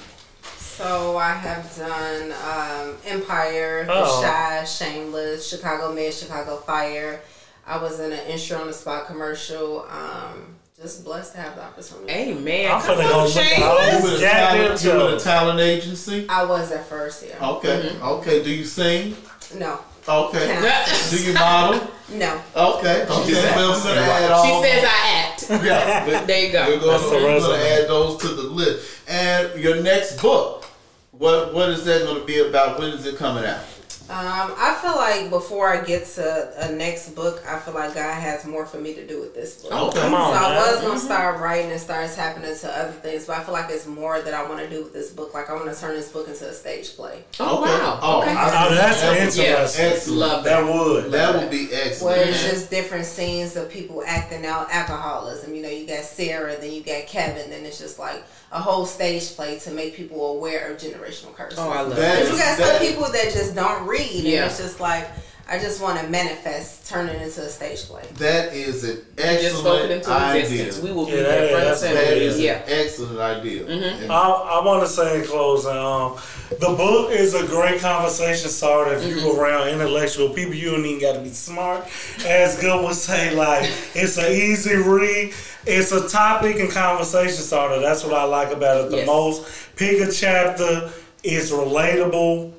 [0.57, 4.21] So I have done um, Empire, Oh.
[4.21, 7.21] The Chi, Shameless, Chicago Med, Chicago Fire.
[7.67, 9.85] I was in an insurance on the spot commercial.
[9.89, 12.11] Um, just blessed to have the opportunity.
[12.11, 12.71] Amen.
[12.71, 13.61] I'm Come finna on, go look at Shameless.
[13.61, 16.25] all You these with a goddamn talent, you with a talent agency?
[16.29, 17.47] I was at first, yeah.
[17.49, 18.43] Okay, okay.
[18.43, 19.15] Do you sing?
[19.55, 19.79] No,
[20.09, 20.47] Okay.
[20.47, 21.07] Cannot.
[21.11, 21.87] Do you model?
[22.13, 22.41] no.
[22.55, 23.29] Okay, okay.
[23.29, 23.85] just Well, acts.
[23.85, 25.49] we're gonna add She says I act.
[25.63, 26.23] yeah.
[26.25, 26.65] There you go.
[26.67, 29.01] We're gonna, we're gonna add those to the list.
[29.07, 30.65] And your next book,
[31.11, 32.79] what what is that going to be about?
[32.79, 33.63] When is it coming out?
[34.09, 38.13] Um, I feel like before I get to a next book, I feel like God
[38.19, 39.71] has more for me to do with this book.
[39.71, 43.27] Oh, Come on, so I was gonna start writing and start tapping into other things,
[43.27, 45.35] but I feel like it's more that I want to do with this book.
[45.35, 47.71] Like I want to turn this book into a stage play, Oh, Okay.
[47.71, 47.99] wow.
[48.01, 48.31] Oh, okay.
[48.31, 49.85] I- Oh, that's That would be interesting.
[49.85, 50.19] Excellent.
[50.19, 51.11] Love That would.
[51.11, 52.17] That would be excellent.
[52.17, 55.53] where it's just different scenes of people acting out alcoholism.
[55.53, 58.85] You know, you got Sarah, then you got Kevin, then it's just like a whole
[58.85, 61.59] stage play to make people aware of generational curses.
[61.59, 62.19] Oh, I love That that.
[62.19, 65.07] Because you got some people that just don't read, and it's just like
[65.51, 68.03] I just want to manifest, turn it into a stage play.
[68.19, 70.41] That is an excellent into idea.
[70.43, 70.79] existence.
[70.83, 71.95] We will be Yeah, there that- front and that's- center.
[71.95, 72.53] That is Yeah.
[72.57, 73.65] an excellent idea.
[73.65, 76.17] And- I, I want to say in closing, um,
[76.51, 79.19] the book is a great conversation starter if Mm-hmm.
[79.25, 80.53] you around intellectual people.
[80.53, 81.87] You don't even got to be smart.
[82.27, 85.33] As Good would say, like it's an easy read.
[85.65, 87.79] It's a topic and conversation starter.
[87.79, 89.07] That's what I like about it the Yes.
[89.07, 89.45] most.
[89.75, 90.91] Pick a chapter.
[91.23, 92.53] It's relatable.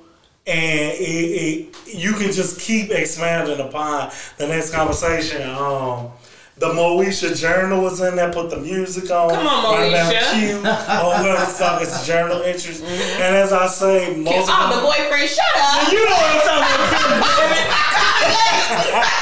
[0.50, 5.42] And it, it, you can just keep expanding upon the next conversation.
[5.50, 6.10] Um,
[6.58, 8.30] the Moesha Journal was in there.
[8.32, 9.30] Put the music on.
[9.30, 10.32] Come on, Moesha.
[10.32, 12.82] Q or whoever the fuck is journal interest.
[12.84, 15.90] And as I say, most Oh, of the boyfriend, shut up.
[15.92, 18.30] you know what I'm talking about.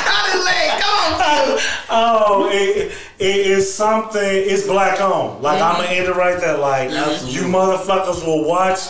[0.09, 0.81] Cut it leg.
[0.83, 1.64] Come on, Q.
[1.91, 4.20] Oh, it, it is something.
[4.22, 5.41] It's black on.
[5.41, 6.59] Like I'm gonna end it right there.
[6.59, 8.81] Like you motherfuckers will watch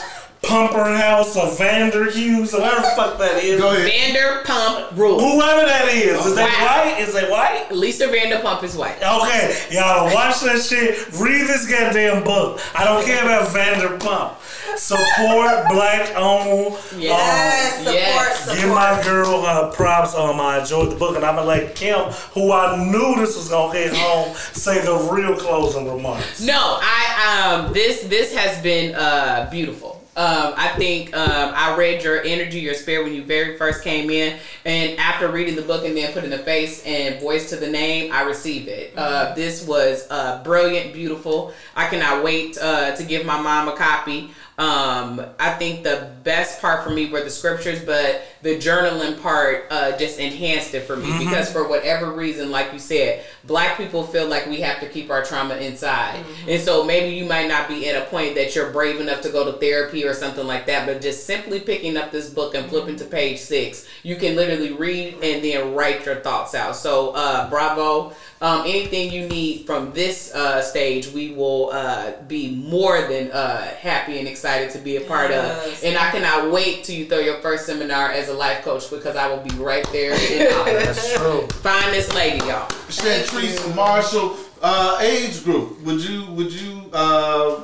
[0.43, 3.61] Pumper House or Vander Hughes or whatever the fuck that is.
[3.61, 3.91] Go ahead.
[3.91, 5.23] Vanderpump Rules.
[5.23, 7.01] Whoever that is, is that white?
[7.01, 7.71] Is that white?
[7.73, 8.97] Lisa Vanderpump is white.
[8.97, 11.13] Okay, y'all watch that shit.
[11.21, 12.61] Read this goddamn book.
[12.75, 14.37] I don't care about Vanderpump.
[14.77, 16.77] Support black owned.
[16.97, 18.41] Yes, support, yes.
[18.41, 18.59] support.
[18.61, 20.15] Give my girl her props.
[20.15, 21.99] Um, I enjoyed the book, and I'm gonna let Kim,
[22.33, 26.41] who I knew this was gonna hit home, say the real closing remarks.
[26.41, 30.03] No, I um this this has been uh beautiful.
[30.19, 34.11] Um, I think um, I read your energy, your spirit when you very first came
[34.11, 37.71] in, and after reading the book and then putting the face and voice to the
[37.71, 38.95] name, I received it.
[38.97, 41.55] Uh, this was uh, brilliant, beautiful.
[41.77, 44.33] I cannot wait uh, to give my mom a copy.
[44.59, 49.67] Um, I think the best part for me were the scriptures, but the journaling part
[49.71, 54.03] uh, just enhanced it for me because for whatever reason, like you said, black people
[54.03, 57.69] feel like we have to keep our trauma inside, and so maybe you might not
[57.69, 60.67] be at a point that you're brave enough to go to therapy or something like
[60.67, 64.35] that, but just simply picking up this book and flipping to page six, you can
[64.35, 66.75] literally read and then write your thoughts out.
[66.75, 68.13] So, uh, bravo.
[68.41, 73.63] Um, anything you need from this uh, stage, we will uh, be more than uh,
[73.63, 75.79] happy and excited excited to be a part Yes.
[75.83, 75.85] of.
[75.85, 79.17] And I cannot wait till you throw your first seminar as a life coach because
[79.17, 80.13] I will be right there.
[80.13, 80.39] in
[80.85, 81.47] That's true.
[81.61, 82.69] Find this lady, y'all.
[82.89, 85.81] Chantrice Marshall, uh, age group.
[85.83, 87.61] Would you would you uh,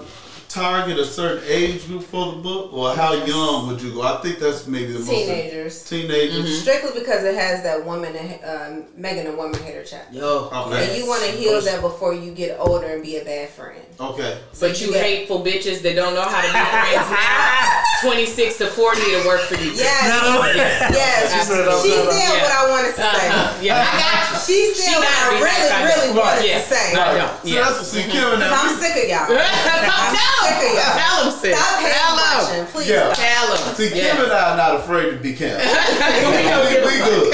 [0.58, 4.02] target a certain age group for the book, or how young would you go?
[4.02, 5.84] I think that's maybe the most Teenagers.
[5.88, 6.60] teenagers.
[6.62, 10.14] Strictly because it has that woman, and um, Megan, a woman hater chapter.
[10.16, 10.48] Yo.
[10.52, 10.88] Okay.
[10.90, 13.82] And you want to heal that before you get older and be a bad friend.
[13.98, 14.38] Okay.
[14.60, 15.02] But you Yeah.
[15.02, 19.54] hateful bitches that don't know how to be friends 26 to 40 to work for
[19.58, 19.72] you.
[19.72, 20.06] Yes.
[20.22, 20.44] No.
[20.54, 21.32] Yes.
[21.34, 23.26] She said, She said tell her." what I wanted to say.
[23.26, 23.58] Uh-huh.
[23.62, 24.38] Yeah, I got you.
[24.44, 25.88] She said She what gotta I really, nice, I know.
[25.88, 26.58] really wanted Yeah.
[26.60, 26.86] to say.
[26.94, 27.30] I know.
[27.42, 27.60] So Yeah.
[27.64, 28.38] that's see Kevin.
[28.38, 29.26] Cause Now, I'm sick of y'all.
[29.64, 30.76] Come tell sick of him.
[30.76, 31.56] Tell him, sis.
[31.58, 32.16] Stop Tell him.
[32.18, 32.88] watching, please.
[32.88, 33.14] Yeah.
[33.14, 33.74] Tell him.
[33.74, 34.12] see Yes.
[34.14, 35.56] Kim and I are not afraid to be Kim.
[35.58, 37.28] we, we don't give we good.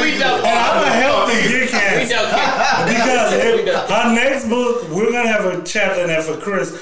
[0.00, 0.44] We don't.
[0.44, 2.08] And I'm a healthy We dickhead.
[2.08, 2.86] don't care.
[2.86, 3.90] Because We if, don't.
[3.90, 6.72] our next book, we're gonna have a chapter in there for Chris.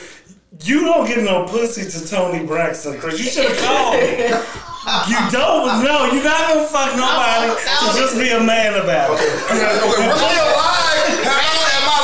[0.65, 3.19] You don't get no pussy to Toni Braxton, Chris.
[3.19, 4.31] You should have called me.
[5.07, 5.85] You don't.
[5.85, 9.21] No, you're not gonna fuck nobody to just be a man about it.
[9.21, 11.29] Okay, we're still live.
[11.29, 11.45] How
[11.77, 12.01] am I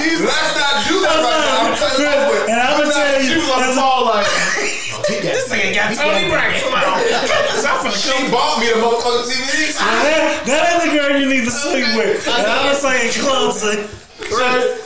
[0.00, 0.24] live?
[0.24, 1.68] Let's not do that right now.
[1.68, 2.45] I'm telling you over
[5.76, 6.72] got Toni Braxton.
[7.96, 9.72] She bought me the motherfucking DVD.
[9.78, 12.26] That, that ain't the girl you need to sleep with.
[12.26, 13.78] And I'm gonna say closely.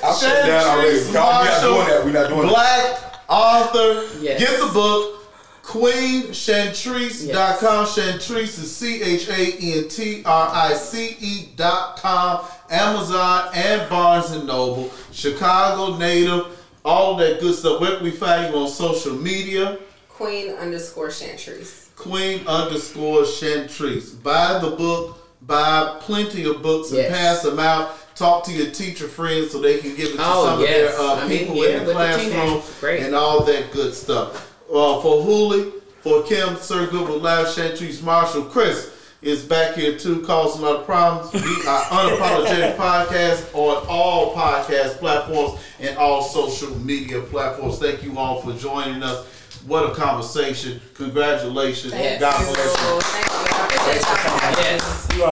[0.03, 0.99] I shut down already.
[0.99, 2.05] Chantrice Y'all, we not doing that.
[2.05, 2.49] We not doing that.
[2.49, 4.05] Black author.
[4.21, 4.41] Yes.
[4.41, 5.17] Get the book.
[5.63, 7.87] QueenChantrice.com.
[7.87, 12.45] Chantrice is C H A N T R I C E dot com.
[12.71, 14.91] Amazon and Barnes and Noble.
[15.13, 16.47] Chicago native.
[16.85, 17.81] All that good stuff.
[17.81, 19.79] Where can we find you on social media?
[20.21, 21.89] Queen underscore Chantrice.
[21.97, 24.23] Queen underscore Chantrice.
[24.23, 25.17] Buy the book.
[25.47, 27.11] Buy plenty of books and Yes.
[27.17, 27.97] pass them out.
[28.15, 30.93] Talk to your teacher friends so they can give it to Oh, some yes.
[30.93, 33.07] of their uh, I mean, people yeah, in the the classroom teenagers.
[33.07, 34.53] And all that good stuff.
[34.69, 38.91] Uh, for Hooley, for Kim, Sir Goodwood Live, Chantrice Marshall, Chris
[39.23, 41.33] is back here too, causing a lot of problems.
[41.33, 47.79] We are unapologetic podcast on all podcast platforms and all social media platforms.
[47.79, 49.25] Thank you all for joining us.
[49.67, 50.81] What a conversation!
[50.95, 51.93] Congratulations!
[51.93, 52.21] Yes.
[52.21, 53.01] God bless you.
[53.01, 53.51] Thank you.
[53.53, 54.63] I appreciate y'all having me.
[54.65, 55.07] Yes.